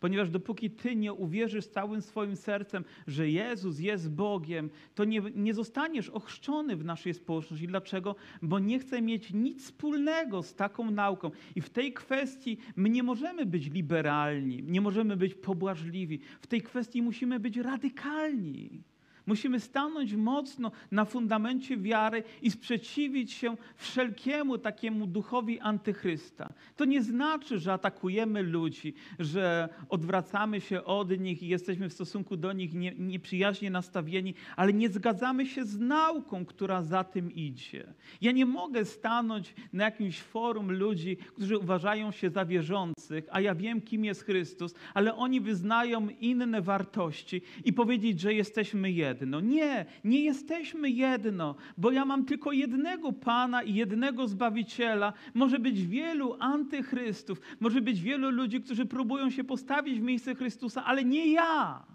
Ponieważ 0.00 0.30
dopóki 0.30 0.70
ty 0.70 0.96
nie 0.96 1.12
uwierzysz 1.12 1.66
całym 1.66 2.02
swoim 2.02 2.36
sercem, 2.36 2.84
że 3.06 3.30
Jezus 3.30 3.78
jest 3.78 4.10
Bogiem, 4.10 4.70
to 4.94 5.04
nie, 5.04 5.20
nie 5.34 5.54
zostaniesz 5.54 6.08
ochrzczony 6.08 6.76
w 6.76 6.84
naszej 6.84 7.14
społeczności. 7.14 7.66
Dlaczego? 7.66 8.16
Bo 8.42 8.58
nie 8.58 8.78
chcę 8.78 9.02
mieć 9.02 9.32
nic 9.32 9.64
wspólnego 9.64 10.42
z 10.42 10.54
taką 10.54 10.90
nauką. 10.90 11.30
I 11.54 11.60
w 11.60 11.70
tej 11.70 11.92
kwestii 11.92 12.58
my 12.76 12.90
nie 12.90 13.02
możemy 13.02 13.46
być 13.46 13.70
liberalni, 13.70 14.62
nie 14.62 14.80
możemy 14.80 15.16
być 15.16 15.34
pobłażliwi. 15.34 16.20
W 16.40 16.46
tej 16.46 16.62
kwestii 16.62 17.02
musimy 17.02 17.40
być 17.40 17.56
radykalni. 17.56 18.82
Musimy 19.28 19.60
stanąć 19.60 20.14
mocno 20.14 20.70
na 20.90 21.04
fundamencie 21.04 21.76
wiary 21.76 22.22
i 22.42 22.50
sprzeciwić 22.50 23.32
się 23.32 23.56
wszelkiemu 23.76 24.58
takiemu 24.58 25.06
duchowi 25.06 25.60
antychrysta. 25.60 26.52
To 26.76 26.84
nie 26.84 27.02
znaczy, 27.02 27.58
że 27.58 27.72
atakujemy 27.72 28.42
ludzi, 28.42 28.94
że 29.18 29.68
odwracamy 29.88 30.60
się 30.60 30.84
od 30.84 31.18
nich 31.18 31.42
i 31.42 31.48
jesteśmy 31.48 31.88
w 31.88 31.92
stosunku 31.92 32.36
do 32.36 32.52
nich 32.52 32.74
nie, 32.74 32.94
nieprzyjaźnie 32.98 33.70
nastawieni, 33.70 34.34
ale 34.56 34.72
nie 34.72 34.88
zgadzamy 34.88 35.46
się 35.46 35.64
z 35.64 35.78
nauką, 35.78 36.44
która 36.44 36.82
za 36.82 37.04
tym 37.04 37.32
idzie. 37.32 37.94
Ja 38.20 38.32
nie 38.32 38.46
mogę 38.46 38.84
stanąć 38.84 39.54
na 39.72 39.84
jakimś 39.84 40.20
forum 40.20 40.72
ludzi, 40.72 41.16
którzy 41.16 41.58
uważają 41.58 42.10
się 42.10 42.30
za 42.30 42.44
wierzących, 42.44 43.24
a 43.30 43.40
ja 43.40 43.54
wiem, 43.54 43.80
kim 43.80 44.04
jest 44.04 44.22
Chrystus, 44.22 44.74
ale 44.94 45.14
oni 45.14 45.40
wyznają 45.40 46.08
inne 46.08 46.62
wartości 46.62 47.42
i 47.64 47.72
powiedzieć, 47.72 48.20
że 48.20 48.34
jesteśmy 48.34 48.92
jedno. 49.20 49.40
Nie, 49.40 49.86
nie 50.04 50.24
jesteśmy 50.24 50.90
jedno, 50.90 51.54
bo 51.76 51.90
ja 51.90 52.04
mam 52.04 52.24
tylko 52.24 52.52
jednego 52.52 53.12
Pana 53.12 53.62
i 53.62 53.74
jednego 53.74 54.28
Zbawiciela. 54.28 55.12
Może 55.34 55.58
być 55.58 55.86
wielu 55.86 56.36
antychrystów, 56.40 57.40
może 57.60 57.80
być 57.80 58.00
wielu 58.00 58.30
ludzi, 58.30 58.60
którzy 58.60 58.86
próbują 58.86 59.30
się 59.30 59.44
postawić 59.44 60.00
w 60.00 60.02
miejsce 60.02 60.34
Chrystusa, 60.34 60.84
ale 60.84 61.04
nie 61.04 61.32
ja. 61.32 61.86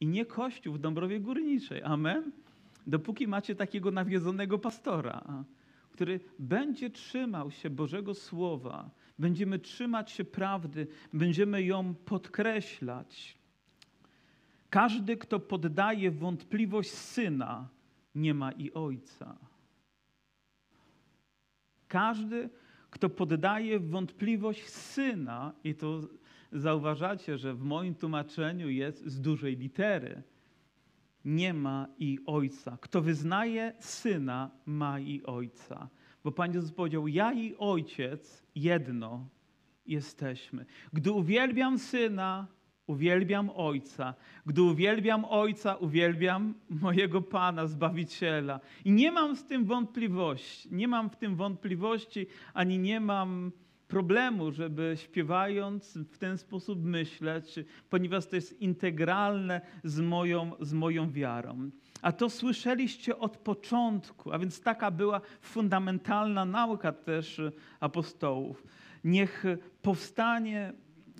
I 0.00 0.06
nie 0.06 0.26
Kościół 0.26 0.74
w 0.74 0.78
Dąbrowie 0.78 1.20
Górniczej. 1.20 1.82
Amen. 1.82 2.32
Dopóki 2.86 3.28
macie 3.28 3.54
takiego 3.54 3.90
nawiedzonego 3.90 4.58
pastora, 4.58 5.44
który 5.90 6.20
będzie 6.38 6.90
trzymał 6.90 7.50
się 7.50 7.70
Bożego 7.70 8.14
Słowa, 8.14 8.90
będziemy 9.18 9.58
trzymać 9.58 10.10
się 10.10 10.24
prawdy, 10.24 10.86
będziemy 11.12 11.62
ją 11.62 11.94
podkreślać. 11.94 13.37
Każdy, 14.70 15.16
kto 15.16 15.40
poddaje 15.40 16.10
wątpliwość 16.10 16.90
syna, 16.90 17.68
nie 18.14 18.34
ma 18.34 18.52
i 18.52 18.72
ojca. 18.72 19.36
Każdy, 21.88 22.50
kto 22.90 23.08
poddaje 23.08 23.80
wątpliwość 23.80 24.68
syna, 24.68 25.52
i 25.64 25.74
to 25.74 26.00
zauważacie, 26.52 27.38
że 27.38 27.54
w 27.54 27.64
moim 27.64 27.94
tłumaczeniu 27.94 28.68
jest 28.68 29.06
z 29.06 29.20
dużej 29.20 29.56
litery, 29.56 30.22
nie 31.24 31.54
ma 31.54 31.88
i 31.98 32.18
ojca. 32.26 32.78
Kto 32.80 33.02
wyznaje 33.02 33.72
syna, 33.78 34.50
ma 34.66 35.00
i 35.00 35.22
ojca. 35.22 35.88
Bo 36.24 36.32
Pan 36.32 36.54
Jezus 36.54 36.72
powiedział: 36.72 37.08
Ja 37.08 37.32
i 37.32 37.56
ojciec 37.56 38.42
jedno 38.54 39.28
jesteśmy. 39.86 40.66
Gdy 40.92 41.12
uwielbiam 41.12 41.78
syna, 41.78 42.46
uwielbiam 42.88 43.50
ojca. 43.54 44.14
Gdy 44.46 44.62
uwielbiam 44.62 45.24
ojca, 45.24 45.76
uwielbiam 45.76 46.54
mojego 46.70 47.22
Pana, 47.22 47.66
Zbawiciela. 47.66 48.60
I 48.84 48.92
nie 48.92 49.12
mam 49.12 49.36
z 49.36 49.44
tym 49.44 49.64
wątpliwości. 49.64 50.68
Nie 50.70 50.88
mam 50.88 51.10
w 51.10 51.16
tym 51.16 51.36
wątpliwości, 51.36 52.26
ani 52.54 52.78
nie 52.78 53.00
mam 53.00 53.52
problemu, 53.88 54.52
żeby 54.52 54.94
śpiewając 54.96 55.98
w 56.12 56.18
ten 56.18 56.38
sposób 56.38 56.84
myśleć, 56.84 57.54
ponieważ 57.90 58.26
to 58.26 58.36
jest 58.36 58.60
integralne 58.60 59.60
z 59.84 60.00
moją, 60.00 60.52
z 60.60 60.72
moją 60.72 61.12
wiarą. 61.12 61.70
A 62.02 62.12
to 62.12 62.30
słyszeliście 62.30 63.18
od 63.18 63.36
początku, 63.36 64.32
a 64.32 64.38
więc 64.38 64.60
taka 64.60 64.90
była 64.90 65.20
fundamentalna 65.40 66.44
nauka 66.44 66.92
też 66.92 67.40
apostołów. 67.80 68.66
Niech 69.04 69.44
powstanie, 69.82 70.72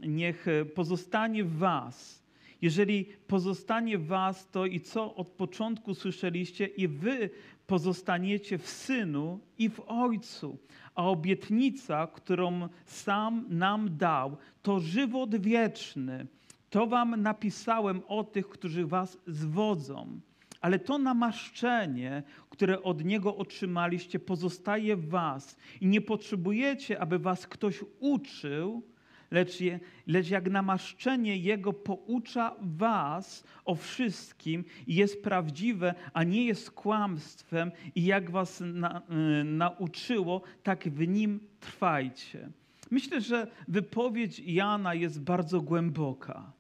niech 0.07 0.47
pozostanie 0.75 1.45
w 1.45 1.57
Was. 1.57 2.23
Jeżeli 2.63 3.05
pozostanie 3.05 3.99
w 3.99 4.07
Was, 4.07 4.51
to 4.51 4.67
i 4.67 4.81
co 4.81 5.15
od 5.15 5.29
początku 5.29 5.95
słyszeliście, 5.95 6.67
i 6.67 6.89
Wy 6.89 7.31
pozostaniecie 7.67 8.59
w 8.59 8.69
Synu 8.69 9.41
i 9.59 9.71
w 9.71 9.81
Ojcu. 9.87 10.59
A 10.95 11.05
obietnica, 11.05 12.07
którą 12.07 12.69
sam 12.87 13.45
nam 13.49 13.97
dał, 13.97 14.37
to 14.63 14.81
żywot 14.81 15.37
wieczny. 15.37 16.27
To 16.71 16.87
Wam 16.87 17.23
napisałem 17.23 18.03
o 18.09 18.25
tych, 18.25 18.49
którzy 18.49 18.87
Was 18.87 19.19
zwodzą. 19.27 20.21
Ale 20.61 20.79
to 20.79 20.99
namaszczenie, 20.99 22.23
które 22.51 22.83
od 22.83 23.05
Niego 23.05 23.37
otrzymaliście, 23.37 24.19
pozostaje 24.19 24.97
w 24.97 25.09
Was 25.09 25.57
i 25.81 25.87
nie 25.87 26.01
potrzebujecie, 26.01 27.01
aby 27.01 27.19
Was 27.19 27.47
ktoś 27.47 27.85
uczył, 28.01 28.83
lecz, 29.31 29.61
je, 29.61 29.81
lecz 30.07 30.31
jak 30.31 30.51
namaszczenie 30.51 31.37
Jego 31.37 31.73
poucza 31.73 32.57
Was 32.61 33.45
o 33.65 33.75
wszystkim 33.75 34.65
i 34.87 34.95
jest 34.95 35.23
prawdziwe, 35.23 35.95
a 36.13 36.25
nie 36.25 36.45
jest 36.45 36.71
kłamstwem 36.71 37.73
i 37.95 38.05
jak 38.05 38.31
Was 38.31 38.63
na, 38.65 39.03
y, 39.41 39.45
nauczyło, 39.45 40.43
tak 40.63 40.89
w 40.89 41.09
nim 41.09 41.41
trwajcie. 41.61 42.51
Myślę, 42.91 43.21
że 43.21 43.47
wypowiedź 43.69 44.39
Jana 44.39 44.95
jest 44.95 45.23
bardzo 45.23 45.61
głęboka. 45.61 46.53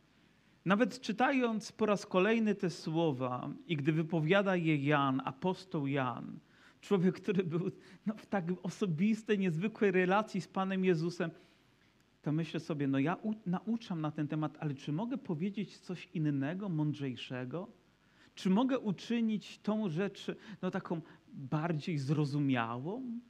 Nawet 0.64 1.00
czytając 1.00 1.72
po 1.72 1.86
raz 1.86 2.06
kolejny 2.06 2.54
te 2.54 2.70
słowa 2.70 3.50
i 3.66 3.76
gdy 3.76 3.92
wypowiada 3.92 4.56
je 4.56 4.76
Jan, 4.76 5.22
apostoł 5.24 5.86
Jan, 5.86 6.38
człowiek, 6.80 7.14
który 7.14 7.44
był 7.44 7.70
no, 8.06 8.14
w 8.16 8.26
tak 8.26 8.44
osobistej, 8.62 9.38
niezwykłej 9.38 9.90
relacji 9.90 10.40
z 10.40 10.48
Panem 10.48 10.84
Jezusem, 10.84 11.30
to 12.22 12.32
myślę 12.32 12.60
sobie, 12.60 12.88
no 12.88 12.98
ja 12.98 13.16
nauczam 13.46 14.00
na 14.00 14.10
ten 14.10 14.28
temat, 14.28 14.56
ale 14.60 14.74
czy 14.74 14.92
mogę 14.92 15.18
powiedzieć 15.18 15.78
coś 15.78 16.08
innego, 16.14 16.68
mądrzejszego? 16.68 17.68
Czy 18.34 18.50
mogę 18.50 18.78
uczynić 18.78 19.58
tą 19.58 19.88
rzecz 19.88 20.26
no, 20.62 20.70
taką 20.70 21.00
bardziej 21.28 21.98
zrozumiałą? 21.98 23.20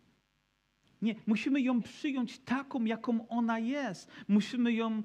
Nie, 1.03 1.15
musimy 1.27 1.61
ją 1.61 1.83
przyjąć 1.83 2.39
taką, 2.39 2.85
jaką 2.85 3.29
ona 3.29 3.59
jest. 3.59 4.11
Musimy 4.29 4.73
ją 4.73 5.03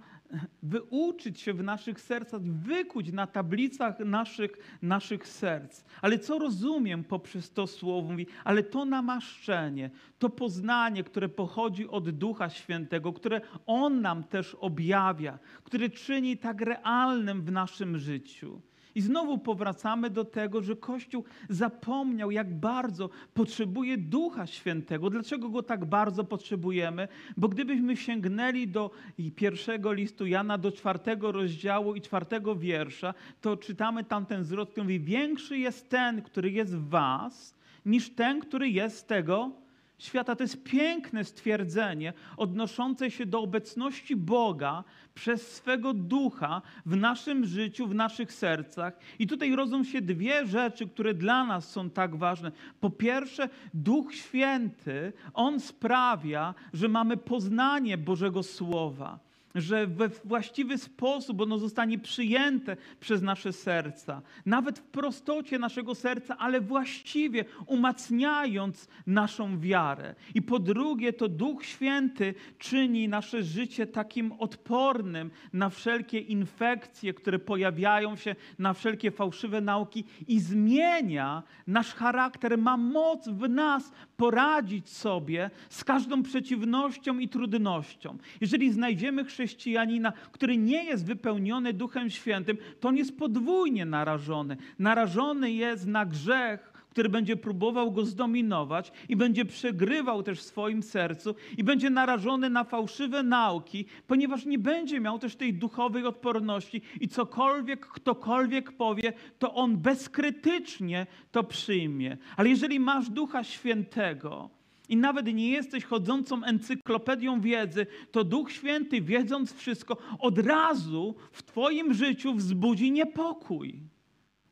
wyuczyć 0.63 1.41
się 1.41 1.53
w 1.53 1.63
naszych 1.63 2.01
sercach, 2.01 2.41
wykuć 2.41 3.11
na 3.11 3.27
tablicach 3.27 3.99
naszych, 3.99 4.77
naszych 4.81 5.27
serc. 5.27 5.83
Ale 6.01 6.19
co 6.19 6.39
rozumiem 6.39 7.03
poprzez 7.03 7.51
to 7.51 7.67
słowo? 7.67 8.11
Mówi, 8.11 8.27
ale 8.43 8.63
to 8.63 8.85
namaszczenie, 8.85 9.89
to 10.19 10.29
poznanie, 10.29 11.03
które 11.03 11.29
pochodzi 11.29 11.87
od 11.87 12.09
Ducha 12.09 12.49
Świętego, 12.49 13.13
które 13.13 13.41
On 13.65 14.01
nam 14.01 14.23
też 14.23 14.55
objawia, 14.55 15.39
które 15.63 15.89
czyni 15.89 16.37
tak 16.37 16.61
realnym 16.61 17.41
w 17.41 17.51
naszym 17.51 17.97
życiu. 17.97 18.61
I 18.95 19.01
znowu 19.01 19.37
powracamy 19.37 20.09
do 20.09 20.25
tego, 20.25 20.61
że 20.61 20.75
Kościół 20.75 21.23
zapomniał, 21.49 22.31
jak 22.31 22.53
bardzo 22.59 23.09
potrzebuje 23.33 23.97
Ducha 23.97 24.47
Świętego. 24.47 25.09
Dlaczego 25.09 25.49
go 25.49 25.63
tak 25.63 25.85
bardzo 25.85 26.23
potrzebujemy? 26.23 27.07
Bo 27.37 27.47
gdybyśmy 27.49 27.97
sięgnęli 27.97 28.67
do 28.67 28.91
pierwszego 29.35 29.93
listu 29.93 30.25
Jana, 30.25 30.57
do 30.57 30.71
czwartego 30.71 31.31
rozdziału 31.31 31.95
i 31.95 32.01
czwartego 32.01 32.55
wiersza, 32.55 33.13
to 33.41 33.57
czytamy 33.57 34.03
tam 34.03 34.25
ten 34.25 34.43
zwrot, 34.43 34.69
który 34.69 34.83
mówi: 34.83 34.99
Większy 34.99 35.57
jest 35.57 35.89
ten, 35.89 36.21
który 36.21 36.51
jest 36.51 36.75
w 36.75 36.89
Was, 36.89 37.55
niż 37.85 38.09
ten, 38.09 38.39
który 38.39 38.69
jest 38.69 38.97
z 38.97 39.05
tego 39.05 39.62
świata. 40.05 40.35
To 40.35 40.43
jest 40.43 40.63
piękne 40.63 41.23
stwierdzenie 41.23 42.13
odnoszące 42.37 43.11
się 43.11 43.25
do 43.25 43.41
obecności 43.41 44.15
Boga 44.15 44.83
przez 45.15 45.51
swego 45.51 45.93
ducha 45.93 46.61
w 46.85 46.95
naszym 46.95 47.45
życiu, 47.45 47.87
w 47.87 47.95
naszych 47.95 48.33
sercach. 48.33 48.99
I 49.19 49.27
tutaj 49.27 49.55
rodzą 49.55 49.83
się 49.83 50.01
dwie 50.01 50.45
rzeczy, 50.45 50.87
które 50.87 51.13
dla 51.13 51.45
nas 51.45 51.71
są 51.71 51.89
tak 51.89 52.15
ważne. 52.15 52.51
Po 52.79 52.89
pierwsze, 52.89 53.49
Duch 53.73 54.15
Święty, 54.15 55.13
on 55.33 55.59
sprawia, 55.59 56.53
że 56.73 56.87
mamy 56.87 57.17
poznanie 57.17 57.97
Bożego 57.97 58.43
Słowa 58.43 59.32
że 59.55 59.87
we 59.87 60.09
właściwy 60.09 60.77
sposób 60.77 61.41
ono 61.41 61.57
zostanie 61.57 61.99
przyjęte 61.99 62.77
przez 62.99 63.21
nasze 63.21 63.53
serca, 63.53 64.21
nawet 64.45 64.79
w 64.79 64.83
prostocie 64.83 65.59
naszego 65.59 65.95
serca, 65.95 66.37
ale 66.37 66.61
właściwie 66.61 67.45
umacniając 67.65 68.87
naszą 69.07 69.59
wiarę. 69.59 70.15
I 70.35 70.41
po 70.41 70.59
drugie, 70.59 71.13
to 71.13 71.29
Duch 71.29 71.65
Święty 71.65 72.33
czyni 72.57 73.07
nasze 73.07 73.43
życie 73.43 73.87
takim 73.87 74.31
odpornym 74.31 75.31
na 75.53 75.69
wszelkie 75.69 76.19
infekcje, 76.19 77.13
które 77.13 77.39
pojawiają 77.39 78.15
się, 78.15 78.35
na 78.59 78.73
wszelkie 78.73 79.11
fałszywe 79.11 79.61
nauki 79.61 80.03
i 80.27 80.39
zmienia 80.39 81.43
nasz 81.67 81.93
charakter, 81.93 82.57
ma 82.57 82.77
moc 82.77 83.29
w 83.29 83.49
nas 83.49 83.91
poradzić 84.17 84.89
sobie 84.89 85.49
z 85.69 85.83
każdą 85.83 86.23
przeciwnością 86.23 87.19
i 87.19 87.29
trudnością. 87.29 88.17
Jeżeli 88.41 88.71
znajdziemy 88.71 89.23
chrześcijanina, 89.43 90.13
który 90.31 90.57
nie 90.57 90.83
jest 90.83 91.05
wypełniony 91.05 91.73
Duchem 91.73 92.09
Świętym, 92.09 92.57
to 92.79 92.89
on 92.89 92.97
jest 92.97 93.17
podwójnie 93.17 93.85
narażony. 93.85 94.57
Narażony 94.79 95.51
jest 95.51 95.87
na 95.87 96.05
grzech, 96.05 96.73
który 96.89 97.09
będzie 97.09 97.35
próbował 97.35 97.91
go 97.91 98.05
zdominować 98.05 98.91
i 99.09 99.15
będzie 99.15 99.45
przegrywał 99.45 100.23
też 100.23 100.39
w 100.39 100.43
swoim 100.43 100.83
sercu 100.83 101.35
i 101.57 101.63
będzie 101.63 101.89
narażony 101.89 102.49
na 102.49 102.63
fałszywe 102.63 103.23
nauki, 103.23 103.85
ponieważ 104.07 104.45
nie 104.45 104.59
będzie 104.59 104.99
miał 104.99 105.19
też 105.19 105.35
tej 105.35 105.53
duchowej 105.53 106.05
odporności 106.05 106.81
i 107.01 107.07
cokolwiek 107.07 107.87
ktokolwiek 107.87 108.71
powie, 108.71 109.13
to 109.39 109.53
on 109.53 109.77
bezkrytycznie 109.77 111.07
to 111.31 111.43
przyjmie. 111.43 112.17
Ale 112.37 112.49
jeżeli 112.49 112.79
masz 112.79 113.09
Ducha 113.09 113.43
Świętego, 113.43 114.49
i 114.89 114.97
nawet 114.97 115.25
nie 115.25 115.49
jesteś 115.49 115.83
chodzącą 115.83 116.43
encyklopedią 116.43 117.41
wiedzy, 117.41 117.87
to 118.11 118.23
Duch 118.23 118.51
Święty, 118.51 119.01
wiedząc 119.01 119.53
wszystko, 119.53 119.97
od 120.19 120.39
razu 120.39 121.15
w 121.31 121.43
Twoim 121.43 121.93
życiu 121.93 122.33
wzbudzi 122.33 122.91
niepokój, 122.91 123.79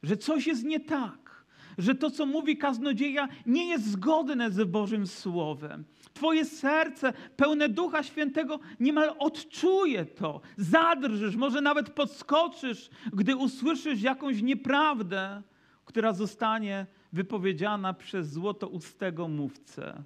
że 0.03 0.17
coś 0.17 0.47
jest 0.47 0.63
nie 0.63 0.79
tak, 0.79 1.45
że 1.77 1.95
to, 1.95 2.11
co 2.11 2.25
mówi 2.25 2.57
kaznodzieja, 2.57 3.27
nie 3.45 3.65
jest 3.65 3.85
zgodne 3.85 4.51
z 4.51 4.63
Bożym 4.63 5.07
Słowem. 5.07 5.83
Twoje 6.13 6.45
serce 6.45 7.13
pełne 7.35 7.69
Ducha 7.69 8.03
Świętego 8.03 8.59
niemal 8.79 9.15
odczuje 9.19 10.05
to. 10.05 10.41
Zadrżysz, 10.57 11.35
może 11.35 11.61
nawet 11.61 11.89
podskoczysz, 11.89 12.89
gdy 13.13 13.35
usłyszysz 13.35 14.01
jakąś 14.01 14.41
nieprawdę, 14.41 15.41
która 15.85 16.13
zostanie 16.13 16.85
wypowiedziana 17.13 17.93
przez 17.93 18.29
złotoustego 18.29 19.27
mówcę. 19.27 20.03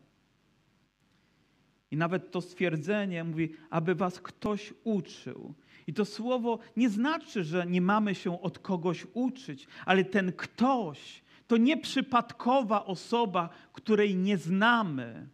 I 1.95 1.97
nawet 1.97 2.31
to 2.31 2.41
stwierdzenie 2.41 3.23
mówi, 3.23 3.49
aby 3.69 3.95
was 3.95 4.19
ktoś 4.19 4.73
uczył. 4.83 5.53
I 5.87 5.93
to 5.93 6.05
słowo 6.05 6.59
nie 6.77 6.89
znaczy, 6.89 7.43
że 7.43 7.65
nie 7.65 7.81
mamy 7.81 8.15
się 8.15 8.41
od 8.41 8.59
kogoś 8.59 9.07
uczyć, 9.13 9.67
ale 9.85 10.03
ten 10.03 10.33
ktoś 10.33 11.23
to 11.47 11.57
nie 11.57 11.77
przypadkowa 11.77 12.85
osoba, 12.85 13.49
której 13.73 14.15
nie 14.15 14.37
znamy, 14.37 15.27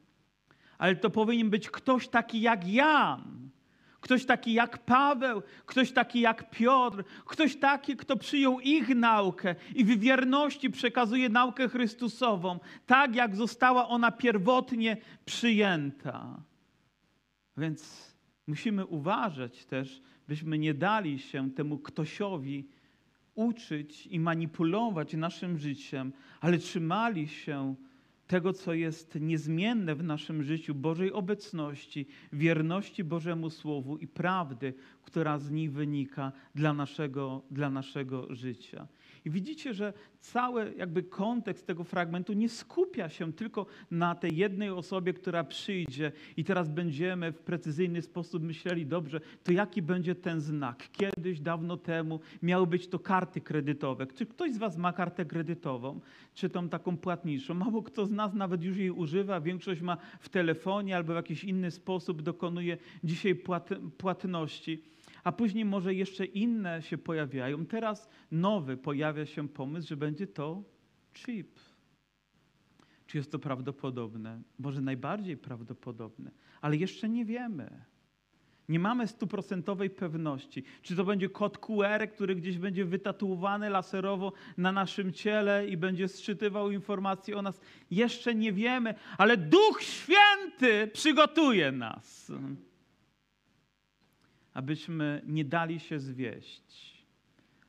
ale 0.78 0.96
to 0.96 1.10
powinien 1.10 1.50
być 1.50 1.70
ktoś 1.70 2.08
taki 2.08 2.42
jak 2.42 2.68
Jan, 2.68 3.50
ktoś 4.02 4.26
taki 4.26 4.54
jak 4.54 4.78
Paweł, 4.78 5.42
ktoś 5.66 5.92
taki 5.92 6.20
jak 6.20 6.50
Piotr, 6.50 7.04
ktoś 7.26 7.56
taki, 7.56 7.96
kto 7.96 8.18
przyjął 8.18 8.60
ich 8.60 8.90
naukę 8.90 9.56
i 9.76 9.86
w 9.86 10.00
wierności 10.00 10.70
przekazuje 10.70 11.30
naukę 11.30 11.70
Chrystusową, 11.70 12.60
tak 12.86 13.16
jak 13.16 13.36
została 13.36 13.88
ona 13.88 14.12
pierwotnie 14.12 14.98
przyjęta. 15.26 16.51
Więc 17.58 18.12
musimy 18.48 18.86
uważać 18.86 19.66
też, 19.66 20.02
byśmy 20.28 20.58
nie 20.58 20.74
dali 20.74 21.20
się 21.20 21.52
temu 21.52 21.80
ktośowi 21.80 22.68
uczyć 23.36 24.08
i 24.08 24.20
manipulować 24.20 25.14
naszym 25.14 25.58
życiem, 25.58 26.14
ale 26.42 26.58
trzymali 26.58 27.28
się 27.28 27.76
tego, 28.28 28.54
co 28.54 28.74
jest 28.74 29.18
niezmienne 29.22 29.96
w 29.96 30.04
naszym 30.04 30.44
życiu, 30.44 30.76
Bożej 30.76 31.14
obecności, 31.14 32.08
wierności 32.34 33.04
Bożemu 33.04 33.50
Słowu 33.50 33.98
i 33.98 34.08
prawdy, 34.08 34.74
która 35.04 35.40
z 35.40 35.52
nich 35.52 35.72
wynika 35.72 36.32
dla 36.56 36.74
naszego, 36.74 37.42
dla 37.52 37.70
naszego 37.70 38.36
życia. 38.36 38.88
I 39.26 39.30
widzicie, 39.30 39.74
że 39.74 39.94
cały 40.20 40.74
jakby 40.78 41.04
kontekst 41.04 41.68
tego 41.68 41.84
fragmentu 41.84 42.34
nie 42.34 42.50
skupia 42.50 43.10
się 43.10 43.34
tylko 43.34 43.66
na 43.92 44.16
tej 44.16 44.38
jednej 44.38 44.70
osobie, 44.70 45.14
która 45.14 45.44
przyjdzie 45.44 46.12
i 46.38 46.44
teraz 46.44 46.70
będziemy 46.70 47.32
w 47.32 47.40
precyzyjny 47.40 48.02
sposób 48.02 48.44
myśleli, 48.44 48.86
dobrze, 48.86 49.22
to 49.44 49.52
jaki 49.52 49.82
będzie 49.82 50.16
ten 50.16 50.42
znak? 50.42 50.90
Kiedyś, 50.92 51.40
dawno 51.40 51.78
temu 51.78 52.20
miały 52.42 52.68
być 52.68 52.88
to 52.88 53.00
karty 53.00 53.42
kredytowe. 53.42 54.08
Czy 54.08 54.26
ktoś 54.26 54.54
z 54.54 54.58
was 54.58 54.78
ma 54.78 54.94
kartę 54.94 55.26
kredytową, 55.26 56.00
czy 56.34 56.50
tą 56.50 56.70
taką 56.70 56.98
płatniczą? 56.98 57.54
Mało 57.54 57.84
kto 57.84 58.06
z 58.06 58.12
nas 58.12 58.34
nawet 58.34 58.64
już 58.64 58.78
jej 58.78 58.92
używa, 58.92 59.42
większość 59.42 59.82
ma 59.82 59.98
w 60.20 60.30
telefonie 60.30 60.96
albo 60.96 61.14
w 61.14 61.16
jakiś 61.16 61.44
inny 61.44 61.72
sposób 61.72 62.22
dokonuje 62.22 62.78
dzisiaj 63.04 63.36
płat, 63.36 63.70
płatności 63.98 64.84
a 65.24 65.32
później 65.32 65.66
może 65.66 65.94
jeszcze 65.94 66.26
inne 66.26 66.82
się 66.82 66.98
pojawiają. 66.98 67.66
Teraz 67.66 68.10
nowy 68.32 68.78
pojawia 68.78 69.26
się 69.26 69.50
pomysł, 69.50 69.88
że 69.88 69.98
będzie 69.98 70.28
to 70.28 70.64
chip. 71.14 71.60
Czy 73.08 73.18
jest 73.18 73.32
to 73.32 73.40
prawdopodobne? 73.40 74.42
Może 74.60 74.82
najbardziej 74.82 75.38
prawdopodobne, 75.38 76.32
ale 76.62 76.78
jeszcze 76.78 77.10
nie 77.10 77.26
wiemy. 77.26 77.86
Nie 78.70 78.80
mamy 78.80 79.08
stuprocentowej 79.08 79.90
pewności, 79.90 80.64
czy 80.82 80.96
to 80.96 81.04
będzie 81.04 81.30
kod 81.30 81.58
QR, 81.58 82.10
który 82.14 82.36
gdzieś 82.36 82.58
będzie 82.58 82.86
wytatuowany 82.86 83.70
laserowo 83.70 84.34
na 84.58 84.72
naszym 84.72 85.14
ciele 85.14 85.68
i 85.68 85.78
będzie 85.78 86.08
sczytywał 86.08 86.72
informacje 86.72 87.38
o 87.38 87.42
nas. 87.42 87.62
Jeszcze 87.92 88.36
nie 88.36 88.54
wiemy, 88.54 88.96
ale 89.18 89.38
Duch 89.38 89.82
Święty 89.82 90.88
przygotuje 90.94 91.72
nas 91.72 92.32
abyśmy 94.54 95.22
nie 95.28 95.46
dali 95.46 95.80
się 95.80 96.00
zwieść, 96.00 96.98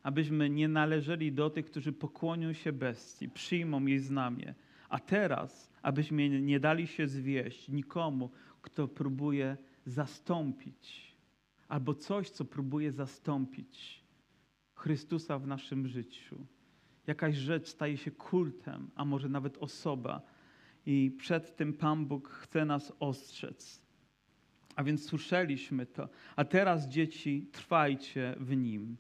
abyśmy 0.02 0.50
nie 0.50 0.68
należeli 0.68 1.32
do 1.32 1.50
tych, 1.50 1.66
którzy 1.66 1.92
pokłonią 1.92 2.52
się 2.52 2.72
bestii, 2.72 3.28
przyjmą 3.28 3.86
jej 3.86 3.98
znamie, 3.98 4.54
a 4.88 4.98
teraz, 4.98 5.70
abyśmy 5.82 6.28
nie 6.28 6.60
dali 6.60 6.86
się 6.86 7.08
zwieść 7.08 7.68
nikomu, 7.68 8.30
kto 8.62 8.88
próbuje 8.88 9.56
zastąpić, 9.86 11.14
albo 11.68 11.94
coś, 11.94 12.30
co 12.30 12.44
próbuje 12.44 12.92
zastąpić 12.92 14.02
Chrystusa 14.74 15.38
w 15.38 15.46
naszym 15.46 15.88
życiu. 15.88 16.46
Jakaś 17.06 17.36
rzecz 17.36 17.68
staje 17.68 17.96
się 17.96 18.10
kultem, 18.10 18.90
a 18.94 19.04
może 19.04 19.28
nawet 19.28 19.58
osoba, 19.58 20.22
i 20.86 21.10
przed 21.18 21.56
tym 21.56 21.72
Pan 21.72 22.06
Bóg 22.06 22.28
chce 22.28 22.64
nas 22.64 22.92
ostrzec. 23.00 23.81
A 24.76 24.84
więc 24.84 25.04
słyszeliśmy 25.04 25.86
to. 25.86 26.08
A 26.36 26.44
teraz, 26.44 26.88
dzieci, 26.88 27.46
trwajcie 27.52 28.34
w 28.40 28.56
nim, 28.56 28.96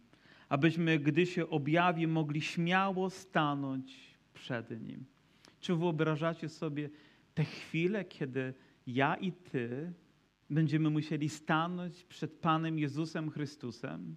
abyśmy, 0.48 0.98
gdy 0.98 1.26
się 1.26 1.48
objawi, 1.48 2.06
mogli 2.06 2.40
śmiało 2.40 3.10
stanąć 3.10 4.18
przed 4.34 4.82
nim. 4.82 5.04
Czy 5.60 5.76
wyobrażacie 5.76 6.48
sobie 6.48 6.90
te 7.34 7.44
chwile, 7.44 8.04
kiedy 8.04 8.54
ja 8.86 9.14
i 9.14 9.32
ty 9.32 9.92
będziemy 10.50 10.90
musieli 10.90 11.28
stanąć 11.28 12.04
przed 12.04 12.32
Panem 12.32 12.78
Jezusem 12.78 13.30
Chrystusem? 13.30 14.16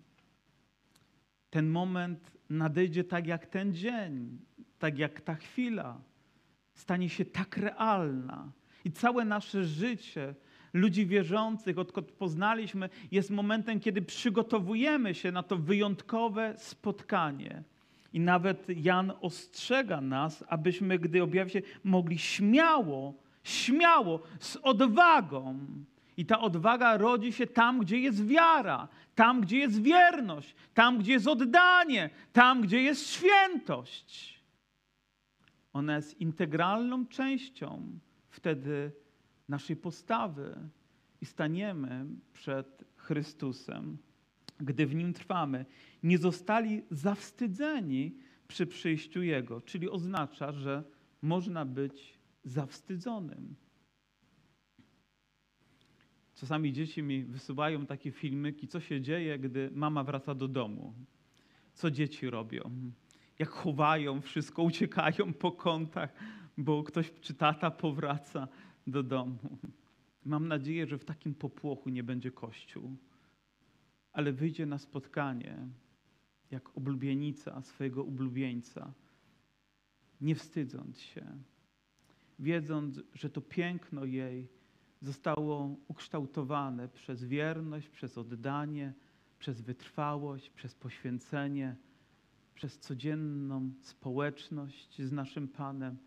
Ten 1.50 1.70
moment 1.70 2.38
nadejdzie 2.50 3.04
tak 3.04 3.28
jak 3.28 3.46
ten 3.46 3.74
dzień, 3.74 4.40
tak 4.80 4.98
jak 4.98 5.22
ta 5.22 5.36
chwila. 5.36 6.02
Stanie 6.74 7.10
się 7.10 7.26
tak 7.26 7.58
realna. 7.58 8.52
I 8.86 8.92
całe 8.92 9.26
nasze 9.26 9.64
życie 9.64 10.36
ludzi 10.76 11.06
wierzących, 11.06 11.80
odkąd 11.80 12.12
poznaliśmy, 12.12 12.90
jest 13.12 13.30
momentem, 13.30 13.80
kiedy 13.80 14.02
przygotowujemy 14.02 15.16
się 15.16 15.32
na 15.32 15.44
to 15.44 15.58
wyjątkowe 15.58 16.54
spotkanie. 16.58 17.64
I 18.14 18.20
nawet 18.20 18.68
Jan 18.70 19.14
ostrzega 19.22 20.02
nas, 20.02 20.44
abyśmy, 20.48 21.00
gdy 21.00 21.24
objawi 21.24 21.52
się, 21.52 21.62
mogli 21.84 22.18
śmiało, 22.18 23.14
śmiało, 23.44 24.20
z 24.40 24.56
odwagą. 24.56 25.60
I 26.18 26.26
ta 26.26 26.40
odwaga 26.40 26.98
rodzi 26.98 27.34
się 27.34 27.48
tam, 27.48 27.80
gdzie 27.80 28.00
jest 28.00 28.28
wiara, 28.28 28.88
tam, 29.16 29.42
gdzie 29.42 29.58
jest 29.58 29.82
wierność, 29.82 30.56
tam, 30.74 30.98
gdzie 30.98 31.12
jest 31.12 31.28
oddanie, 31.28 32.10
tam, 32.34 32.62
gdzie 32.62 32.82
jest 32.82 33.10
świętość. 33.10 34.40
Ona 35.74 35.96
jest 35.96 36.22
integralną 36.22 37.08
częścią 37.08 38.00
wtedy 38.30 38.92
naszej 39.50 39.76
postawy 39.76 40.70
i 41.22 41.26
staniemy 41.26 42.06
przed 42.34 42.84
Chrystusem, 42.96 43.98
gdy 44.60 44.86
w 44.86 44.96
Nim 44.96 45.14
trwamy, 45.14 45.66
nie 46.04 46.18
zostali 46.18 46.82
zawstydzeni 46.92 48.18
przy 48.48 48.68
przyjściu 48.68 49.24
Jego, 49.24 49.62
czyli 49.62 49.90
oznacza, 49.90 50.52
że 50.52 50.84
można 51.22 51.66
być 51.66 52.20
zawstydzonym. 52.44 53.56
Czasami 56.36 56.74
dzieci 56.74 57.04
mi 57.04 57.24
wysyłają 57.24 57.86
takie 57.86 58.12
filmiki, 58.12 58.68
co 58.68 58.80
się 58.80 59.02
dzieje, 59.02 59.40
gdy 59.40 59.72
mama 59.74 60.04
wraca 60.04 60.36
do 60.36 60.48
domu. 60.48 60.94
Co 61.74 61.92
dzieci 61.92 62.30
robią? 62.30 62.72
Jak 63.40 63.50
chowają 63.50 64.22
wszystko, 64.22 64.64
uciekają 64.64 65.34
po 65.34 65.52
kątach, 65.52 66.14
bo 66.58 66.84
ktoś 66.84 67.12
czy 67.22 67.34
tata 67.34 67.72
powraca 67.72 68.48
do 68.88 69.04
domu. 69.04 69.58
Mam 70.26 70.48
nadzieję, 70.48 70.88
że 70.88 70.98
w 70.98 71.06
takim 71.06 71.36
popłochu 71.36 71.90
nie 71.90 72.04
będzie 72.04 72.32
Kościół, 72.32 72.98
ale 74.14 74.34
wyjdzie 74.34 74.66
na 74.66 74.78
spotkanie 74.78 75.68
jak 76.52 76.78
oblubienica 76.78 77.62
swojego 77.62 78.04
ulubieńca, 78.04 78.94
nie 80.22 80.36
wstydząc 80.36 81.00
się, 81.00 81.26
wiedząc, 82.40 83.02
że 83.14 83.30
to 83.30 83.42
piękno 83.42 84.06
jej 84.06 84.48
zostało 85.02 85.76
ukształtowane 85.88 86.90
przez 86.90 87.24
wierność, 87.24 87.90
przez 87.90 88.18
oddanie, 88.18 88.94
przez 89.40 89.62
wytrwałość, 89.62 90.50
przez 90.50 90.76
poświęcenie, 90.76 91.76
przez 92.56 92.80
codzienną 92.80 93.72
społeczność 93.82 95.02
z 95.02 95.12
naszym 95.12 95.48
Panem. 95.48 95.98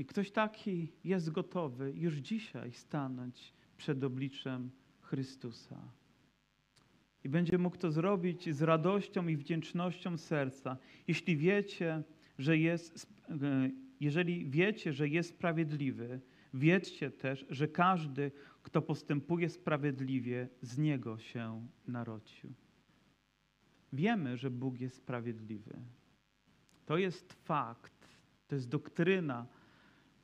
I 0.00 0.04
ktoś 0.04 0.30
taki 0.30 0.92
jest 1.04 1.30
gotowy 1.30 1.92
już 1.94 2.14
dzisiaj 2.14 2.72
stanąć 2.72 3.54
przed 3.76 4.04
obliczem 4.04 4.70
Chrystusa. 5.00 5.92
I 7.24 7.28
będzie 7.28 7.58
mógł 7.58 7.76
to 7.76 7.92
zrobić 7.92 8.54
z 8.54 8.62
radością 8.62 9.28
i 9.28 9.36
wdzięcznością 9.36 10.18
serca. 10.18 10.76
Jeśli 11.08 11.36
wiecie, 11.36 12.02
że 12.38 12.58
jest, 12.58 13.06
e, 13.28 13.70
jeżeli 14.00 14.50
wiecie, 14.50 14.92
że 14.92 15.08
jest 15.08 15.30
sprawiedliwy, 15.30 16.20
wiedzcie 16.54 17.10
też, 17.10 17.46
że 17.50 17.68
każdy, 17.68 18.32
kto 18.62 18.82
postępuje 18.82 19.48
sprawiedliwie, 19.48 20.48
z 20.62 20.78
niego 20.78 21.18
się 21.18 21.66
narodził. 21.86 22.52
Wiemy, 23.92 24.36
że 24.36 24.50
Bóg 24.50 24.80
jest 24.80 24.96
sprawiedliwy. 24.96 25.76
To 26.86 26.98
jest 26.98 27.32
fakt, 27.32 28.08
to 28.48 28.54
jest 28.54 28.68
doktryna, 28.68 29.46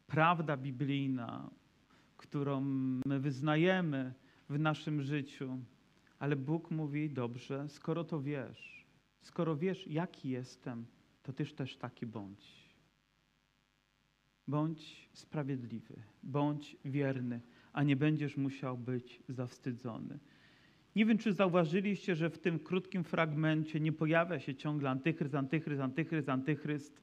prawda 0.07 0.57
biblijna, 0.57 1.51
którą 2.17 2.61
my 3.07 3.21
wyznajemy 3.21 4.15
w 4.49 4.59
naszym 4.59 5.03
życiu. 5.03 5.59
Ale 6.19 6.37
Bóg 6.37 6.71
mówi: 6.71 7.11
Dobrze, 7.11 7.69
skoro 7.69 8.05
to 8.05 8.23
wiesz, 8.23 8.87
skoro 9.21 9.57
wiesz, 9.57 9.87
jaki 9.87 10.29
jestem, 10.29 10.87
to 11.23 11.33
tyż 11.33 11.55
też 11.55 11.77
taki 11.77 12.07
bądź. 12.07 12.67
Bądź 14.49 15.09
sprawiedliwy, 15.13 15.95
bądź 16.23 16.77
wierny, 16.85 17.41
a 17.73 17.83
nie 17.83 17.97
będziesz 17.97 18.37
musiał 18.37 18.79
być 18.79 19.23
zawstydzony. 19.29 20.19
Nie 20.97 21.07
wiem, 21.07 21.19
czy 21.19 21.33
zauważyliście, 21.33 22.15
że 22.15 22.31
w 22.31 22.39
tym 22.39 22.59
krótkim 22.59 23.05
fragmencie 23.05 23.81
nie 23.81 23.93
pojawia 23.93 24.41
się 24.41 24.55
ciągle 24.55 24.91
antychryst, 24.91 25.35
antychryst, 25.35 25.81
antychryst, 25.81 26.29
antychryst, 26.29 27.03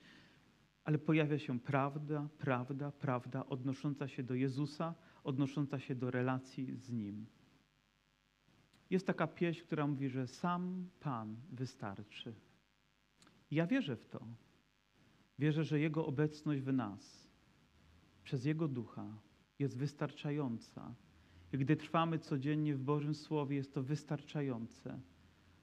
ale 0.84 0.98
pojawia 0.98 1.40
się 1.40 1.60
prawda, 1.60 2.30
prawda, 2.38 2.92
prawda 2.92 3.46
odnosząca 3.46 4.08
się 4.08 4.24
do 4.24 4.36
Jezusa, 4.36 4.96
odnosząca 5.24 5.80
się 5.80 5.96
do 5.96 6.12
relacji 6.12 6.76
z 6.76 6.92
Nim. 6.92 7.26
Jest 8.90 9.08
taka 9.08 9.28
pieśń, 9.28 9.62
która 9.62 9.88
mówi, 9.88 10.10
że 10.10 10.28
sam 10.28 10.90
Pan 11.00 11.36
wystarczy. 11.52 12.34
Ja 13.52 13.68
wierzę 13.68 13.96
w 13.96 14.06
to. 14.06 14.28
Wierzę, 15.40 15.64
że 15.64 15.80
Jego 15.80 16.06
obecność 16.06 16.62
w 16.62 16.74
nas 16.74 17.30
przez 18.24 18.46
Jego 18.46 18.68
ducha 18.68 19.06
jest 19.60 19.78
wystarczająca. 19.78 20.96
I 21.54 21.58
gdy 21.58 21.76
trwamy 21.76 22.20
codziennie 22.20 22.76
w 22.76 22.80
Bożym 22.80 23.16
Słowie, 23.16 23.56
jest 23.56 23.74
to 23.74 23.84
wystarczające, 23.84 25.00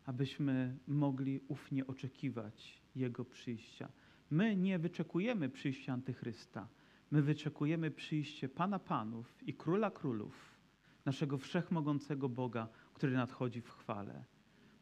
abyśmy 0.04 0.78
mogli 0.86 1.40
ufnie 1.48 1.86
oczekiwać 1.86 2.82
Jego 2.96 3.24
przyjścia. 3.24 3.88
My 4.30 4.56
nie 4.56 4.78
wyczekujemy 4.78 5.48
przyjścia 5.48 5.92
Antychrysta. 5.92 6.68
My 7.10 7.22
wyczekujemy 7.22 7.90
przyjście 7.90 8.48
Pana 8.48 8.78
Panów 8.78 9.38
i 9.46 9.54
Króla 9.54 9.90
Królów, 9.90 10.58
naszego 11.04 11.38
wszechmogącego 11.38 12.28
Boga, 12.28 12.68
który 12.94 13.12
nadchodzi 13.12 13.60
w 13.60 13.70
chwale. 13.70 14.24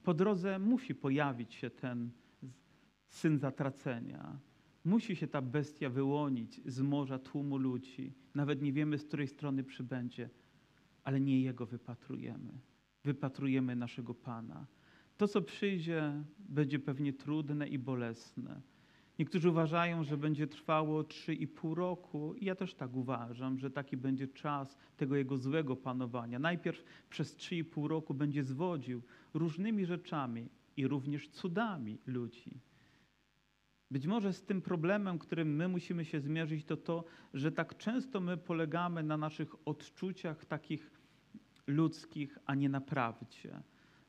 Po 0.03 0.15
drodze 0.15 0.59
musi 0.59 0.95
pojawić 0.95 1.55
się 1.55 1.71
ten 1.71 2.11
syn 3.09 3.39
zatracenia. 3.39 4.39
Musi 4.85 5.17
się 5.17 5.27
ta 5.27 5.43
bestia 5.43 5.91
wyłonić 5.91 6.61
z 6.67 6.81
morza 6.81 7.19
tłumu 7.19 7.57
ludzi. 7.59 8.13
Nawet 8.35 8.63
nie 8.63 8.73
wiemy, 8.73 8.99
z 8.99 9.05
której 9.05 9.29
strony 9.29 9.65
przybędzie, 9.65 10.31
ale 11.05 11.21
nie 11.21 11.41
jego 11.41 11.67
wypatrujemy. 11.67 12.53
Wypatrujemy 13.05 13.77
naszego 13.77 14.15
Pana. 14.15 14.67
To, 15.17 15.29
co 15.29 15.43
przyjdzie, 15.43 16.25
będzie 16.39 16.79
pewnie 16.79 17.13
trudne 17.13 17.69
i 17.69 17.79
bolesne. 17.79 18.61
Niektórzy 19.19 19.51
uważają, 19.51 20.05
że 20.05 20.17
będzie 20.17 20.47
trwało 20.47 21.03
3,5 21.03 21.75
roku. 21.75 22.35
I 22.35 22.45
ja 22.45 22.55
też 22.55 22.75
tak 22.75 22.97
uważam, 22.97 23.59
że 23.59 23.71
taki 23.71 23.97
będzie 23.97 24.29
czas 24.29 24.79
tego 24.97 25.17
jego 25.17 25.37
złego 25.37 25.77
panowania. 25.77 26.39
Najpierw 26.39 26.85
przez 27.11 27.37
3,5 27.37 27.87
roku 27.87 28.15
będzie 28.15 28.45
zwodził 28.45 29.03
różnymi 29.35 29.87
rzeczami 29.87 30.49
i 30.77 30.89
również 30.89 31.29
cudami 31.29 31.99
ludzi. 32.07 32.61
Być 33.91 34.07
może 34.07 34.33
z 34.33 34.43
tym 34.43 34.63
problemem, 34.63 35.19
którym 35.19 35.57
my 35.57 35.69
musimy 35.69 36.05
się 36.05 36.21
zmierzyć, 36.21 36.65
to 36.65 36.77
to, 36.77 37.05
że 37.35 37.53
tak 37.53 37.77
często 37.77 38.21
my 38.21 38.37
polegamy 38.37 39.03
na 39.03 39.17
naszych 39.17 39.69
odczuciach 39.69 40.45
takich 40.45 40.91
ludzkich, 41.67 42.39
a 42.47 42.55
nie 42.55 42.69
na 42.69 42.81
prawdzie. 42.81 43.61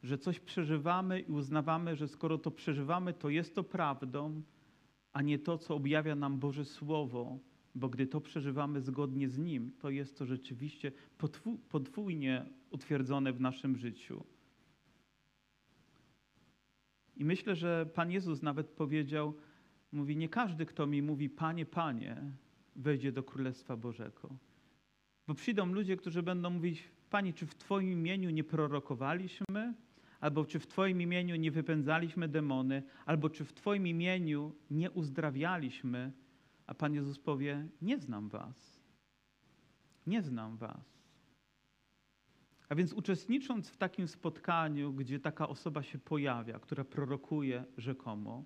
Że 0.03 0.17
coś 0.17 0.39
przeżywamy 0.39 1.19
i 1.19 1.31
uznawamy, 1.31 1.95
że 1.95 2.07
skoro 2.07 2.37
to 2.37 2.51
przeżywamy, 2.51 3.13
to 3.13 3.29
jest 3.29 3.55
to 3.55 3.63
prawdą, 3.63 4.41
a 5.19 5.21
nie 5.21 5.39
to, 5.39 5.57
co 5.57 5.75
objawia 5.75 6.15
nam 6.15 6.39
Boże 6.39 6.65
Słowo, 6.65 7.39
bo 7.75 7.89
gdy 7.89 8.07
to 8.07 8.21
przeżywamy 8.21 8.81
zgodnie 8.81 9.29
z 9.29 9.37
Nim, 9.37 9.71
to 9.79 9.89
jest 9.89 10.17
to 10.17 10.25
rzeczywiście 10.25 10.91
podwójnie 11.69 12.45
utwierdzone 12.69 13.33
w 13.33 13.41
naszym 13.41 13.77
życiu. 13.77 14.23
I 17.17 17.25
myślę, 17.25 17.55
że 17.55 17.89
Pan 17.93 18.11
Jezus 18.11 18.41
nawet 18.41 18.67
powiedział, 18.67 19.33
mówi, 19.91 20.17
nie 20.17 20.29
każdy, 20.29 20.65
kto 20.65 20.87
mi 20.87 21.01
mówi, 21.01 21.29
Panie, 21.29 21.65
Panie, 21.65 22.21
wejdzie 22.75 23.11
do 23.11 23.23
Królestwa 23.23 23.77
Bożego. 23.77 24.29
Bo 25.27 25.33
przyjdą 25.33 25.65
ludzie, 25.65 25.97
którzy 25.97 26.23
będą 26.23 26.49
mówić, 26.49 26.83
Panie, 27.09 27.33
czy 27.33 27.45
w 27.45 27.55
Twoim 27.55 27.91
imieniu 27.91 28.29
nie 28.29 28.43
prorokowaliśmy? 28.43 29.73
Albo 30.19 30.45
czy 30.45 30.59
w 30.59 30.67
Twoim 30.67 31.01
imieniu 31.01 31.35
nie 31.35 31.51
wypędzaliśmy 31.51 32.27
demony? 32.27 32.83
Albo 33.05 33.29
czy 33.29 33.45
w 33.45 33.53
Twoim 33.53 33.87
imieniu 33.87 34.55
nie 34.71 34.91
uzdrawialiśmy? 34.91 36.11
A 36.67 36.73
Pan 36.73 36.93
Jezus 36.93 37.19
powie, 37.19 37.67
nie 37.81 37.97
znam 37.99 38.29
Was. 38.29 38.79
Nie 40.07 40.21
znam 40.21 40.57
Was. 40.57 40.99
A 42.69 42.75
więc 42.75 42.93
uczestnicząc 42.93 43.69
w 43.69 43.77
takim 43.77 44.07
spotkaniu, 44.07 44.93
gdzie 44.93 45.19
taka 45.19 45.49
osoba 45.49 45.83
się 45.83 45.99
pojawia, 45.99 46.59
która 46.59 46.83
prorokuje 46.83 47.65
rzekomo, 47.77 48.43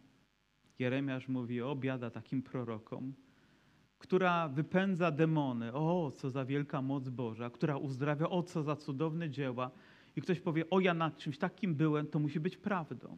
Jeremiasz 0.80 1.28
mówi, 1.28 1.62
o 1.62 1.76
biada 1.76 2.10
takim 2.10 2.42
prorokom, 2.42 3.14
która 4.00 4.48
wypędza 4.50 5.12
demony, 5.12 5.74
o 5.74 6.12
co 6.12 6.30
za 6.30 6.46
wielka 6.46 6.82
moc 6.82 7.10
Boża, 7.10 7.50
która 7.50 7.78
uzdrawia, 7.78 8.30
o 8.30 8.44
co 8.44 8.64
za 8.64 8.76
cudowne 8.76 9.30
dzieła. 9.30 9.72
I 10.16 10.22
ktoś 10.22 10.40
powie, 10.40 10.70
o 10.70 10.80
ja 10.80 10.94
nad 10.94 11.18
czymś 11.18 11.38
takim 11.38 11.76
byłem, 11.76 12.08
to 12.08 12.20
musi 12.20 12.40
być 12.40 12.58
prawdą. 12.58 13.18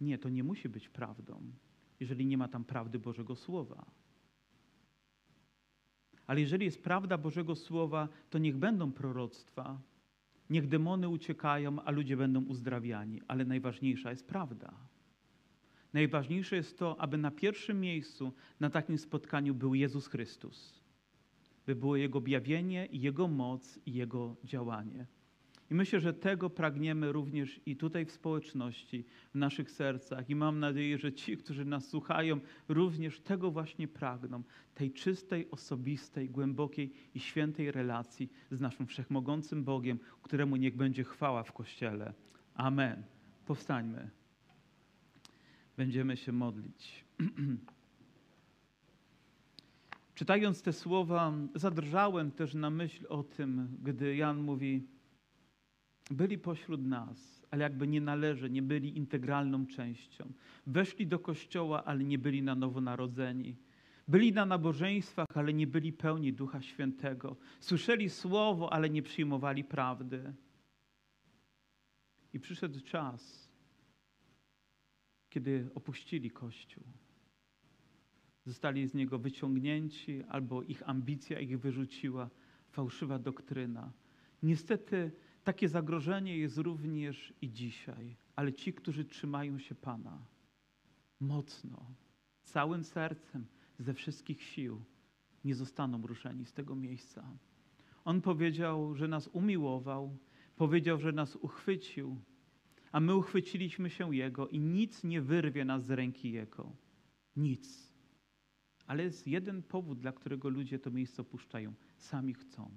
Nie, 0.00 0.18
to 0.18 0.28
nie 0.28 0.44
musi 0.44 0.68
być 0.68 0.88
prawdą, 0.88 1.42
jeżeli 2.00 2.26
nie 2.26 2.38
ma 2.38 2.48
tam 2.48 2.64
prawdy 2.64 2.98
Bożego 2.98 3.36
Słowa. 3.36 3.86
Ale 6.26 6.40
jeżeli 6.40 6.64
jest 6.64 6.82
prawda 6.82 7.18
Bożego 7.18 7.54
Słowa, 7.54 8.08
to 8.30 8.38
niech 8.38 8.56
będą 8.56 8.92
proroctwa, 8.92 9.80
niech 10.50 10.68
demony 10.68 11.08
uciekają, 11.08 11.82
a 11.82 11.90
ludzie 11.90 12.16
będą 12.16 12.44
uzdrawiani, 12.44 13.22
ale 13.28 13.44
najważniejsza 13.44 14.10
jest 14.10 14.26
prawda. 14.26 14.74
Najważniejsze 15.92 16.56
jest 16.56 16.78
to, 16.78 17.00
aby 17.00 17.18
na 17.18 17.30
pierwszym 17.30 17.80
miejscu 17.80 18.32
na 18.60 18.70
takim 18.70 18.98
spotkaniu 18.98 19.54
był 19.54 19.74
Jezus 19.74 20.06
Chrystus. 20.06 20.80
By 21.66 21.74
było 21.74 21.96
Jego 21.96 22.18
objawienie, 22.18 22.88
Jego 22.92 23.28
moc 23.28 23.78
i 23.86 23.92
Jego 23.92 24.36
działanie. 24.44 25.06
I 25.70 25.74
myślę, 25.74 26.00
że 26.00 26.12
tego 26.12 26.50
pragniemy 26.50 27.12
również 27.12 27.60
i 27.66 27.76
tutaj 27.76 28.06
w 28.06 28.12
społeczności, 28.12 29.04
w 29.34 29.38
naszych 29.38 29.70
sercach. 29.70 30.30
I 30.30 30.34
mam 30.34 30.60
nadzieję, 30.60 30.98
że 30.98 31.12
ci, 31.12 31.36
którzy 31.36 31.64
nas 31.64 31.88
słuchają, 31.88 32.40
również 32.68 33.20
tego 33.20 33.50
właśnie 33.50 33.88
pragną. 33.88 34.42
Tej 34.74 34.92
czystej, 34.92 35.50
osobistej, 35.50 36.30
głębokiej 36.30 36.92
i 37.14 37.20
świętej 37.20 37.72
relacji 37.72 38.32
z 38.50 38.60
naszym 38.60 38.86
wszechmogącym 38.86 39.64
Bogiem, 39.64 39.98
któremu 40.22 40.56
niech 40.56 40.76
będzie 40.76 41.04
chwała 41.04 41.42
w 41.42 41.52
Kościele. 41.52 42.12
Amen. 42.54 43.02
Powstańmy 43.46 44.10
będziemy 45.76 46.16
się 46.16 46.32
modlić. 46.32 47.04
Czytając 50.14 50.62
te 50.62 50.72
słowa, 50.72 51.32
zadrżałem 51.54 52.30
też 52.30 52.54
na 52.54 52.70
myśl 52.70 53.06
o 53.08 53.22
tym, 53.22 53.68
gdy 53.82 54.16
Jan 54.16 54.38
mówi: 54.38 54.86
Byli 56.10 56.38
pośród 56.38 56.86
nas, 56.86 57.46
ale 57.50 57.62
jakby 57.62 57.88
nie 57.88 58.00
należy, 58.00 58.50
nie 58.50 58.62
byli 58.62 58.96
integralną 58.96 59.66
częścią. 59.66 60.32
Weszli 60.66 61.06
do 61.06 61.18
kościoła, 61.18 61.84
ale 61.84 62.04
nie 62.04 62.18
byli 62.18 62.42
na 62.42 62.54
nowo 62.54 62.80
narodzeni. 62.80 63.56
Byli 64.08 64.32
na 64.32 64.46
nabożeństwach, 64.46 65.26
ale 65.34 65.52
nie 65.52 65.66
byli 65.66 65.92
pełni 65.92 66.32
Ducha 66.32 66.62
Świętego. 66.62 67.36
Słyszeli 67.60 68.10
słowo, 68.10 68.72
ale 68.72 68.90
nie 68.90 69.02
przyjmowali 69.02 69.64
prawdy. 69.64 70.34
I 72.32 72.40
przyszedł 72.40 72.80
czas, 72.80 73.48
kiedy 75.30 75.70
opuścili 75.74 76.30
Kościół. 76.30 76.84
Zostali 78.46 78.88
z 78.88 78.94
niego 78.94 79.18
wyciągnięci, 79.18 80.22
albo 80.28 80.62
ich 80.62 80.88
ambicja 80.88 81.40
ich 81.40 81.60
wyrzuciła, 81.60 82.30
fałszywa 82.70 83.18
doktryna. 83.18 83.92
Niestety 84.42 85.12
takie 85.44 85.68
zagrożenie 85.68 86.38
jest 86.38 86.58
również 86.58 87.34
i 87.42 87.50
dzisiaj, 87.50 88.16
ale 88.36 88.52
ci, 88.52 88.72
którzy 88.72 89.04
trzymają 89.04 89.58
się 89.58 89.74
Pana, 89.74 90.26
mocno, 91.20 91.86
całym 92.42 92.84
sercem, 92.84 93.46
ze 93.78 93.94
wszystkich 93.94 94.42
sił, 94.42 94.84
nie 95.44 95.54
zostaną 95.54 96.06
ruszeni 96.06 96.44
z 96.44 96.52
tego 96.52 96.76
miejsca. 96.76 97.38
On 98.04 98.20
powiedział, 98.20 98.94
że 98.94 99.08
nas 99.08 99.28
umiłował, 99.28 100.18
powiedział, 100.56 101.00
że 101.00 101.12
nas 101.12 101.36
uchwycił, 101.36 102.20
a 102.92 103.00
my 103.00 103.14
uchwyciliśmy 103.14 103.90
się 103.90 104.14
Jego 104.14 104.48
i 104.48 104.60
nic 104.60 105.04
nie 105.04 105.20
wyrwie 105.20 105.64
nas 105.64 105.84
z 105.84 105.90
ręki 105.90 106.32
Jego. 106.32 106.76
Nic. 107.36 107.94
Ale 108.86 109.02
jest 109.02 109.26
jeden 109.26 109.62
powód, 109.62 110.00
dla 110.00 110.12
którego 110.12 110.48
ludzie 110.48 110.78
to 110.78 110.90
miejsce 110.90 111.22
opuszczają. 111.22 111.74
Sami 111.96 112.34
chcą. 112.34 112.70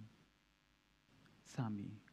Sami. 1.43 2.06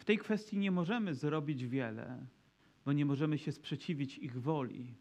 W 0.00 0.04
tej 0.04 0.18
kwestii 0.18 0.58
nie 0.58 0.70
możemy 0.70 1.14
zrobić 1.14 1.66
wiele, 1.66 2.26
bo 2.84 2.92
nie 2.92 3.06
możemy 3.06 3.38
się 3.38 3.52
sprzeciwić 3.52 4.18
ich 4.18 4.40
woli, 4.40 4.94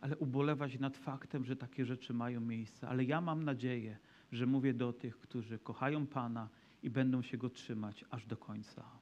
ale 0.00 0.16
ubolewać 0.16 0.78
nad 0.78 0.96
faktem, 0.96 1.44
że 1.44 1.56
takie 1.56 1.84
rzeczy 1.84 2.14
mają 2.14 2.40
miejsce. 2.40 2.88
Ale 2.88 3.04
ja 3.04 3.20
mam 3.20 3.42
nadzieję, 3.42 3.98
że 4.32 4.46
mówię 4.46 4.74
do 4.74 4.92
tych, 4.92 5.18
którzy 5.18 5.58
kochają 5.58 6.06
Pana 6.06 6.48
i 6.82 6.90
będą 6.90 7.22
się 7.22 7.38
Go 7.38 7.50
trzymać 7.50 8.04
aż 8.10 8.26
do 8.26 8.36
końca. 8.36 8.98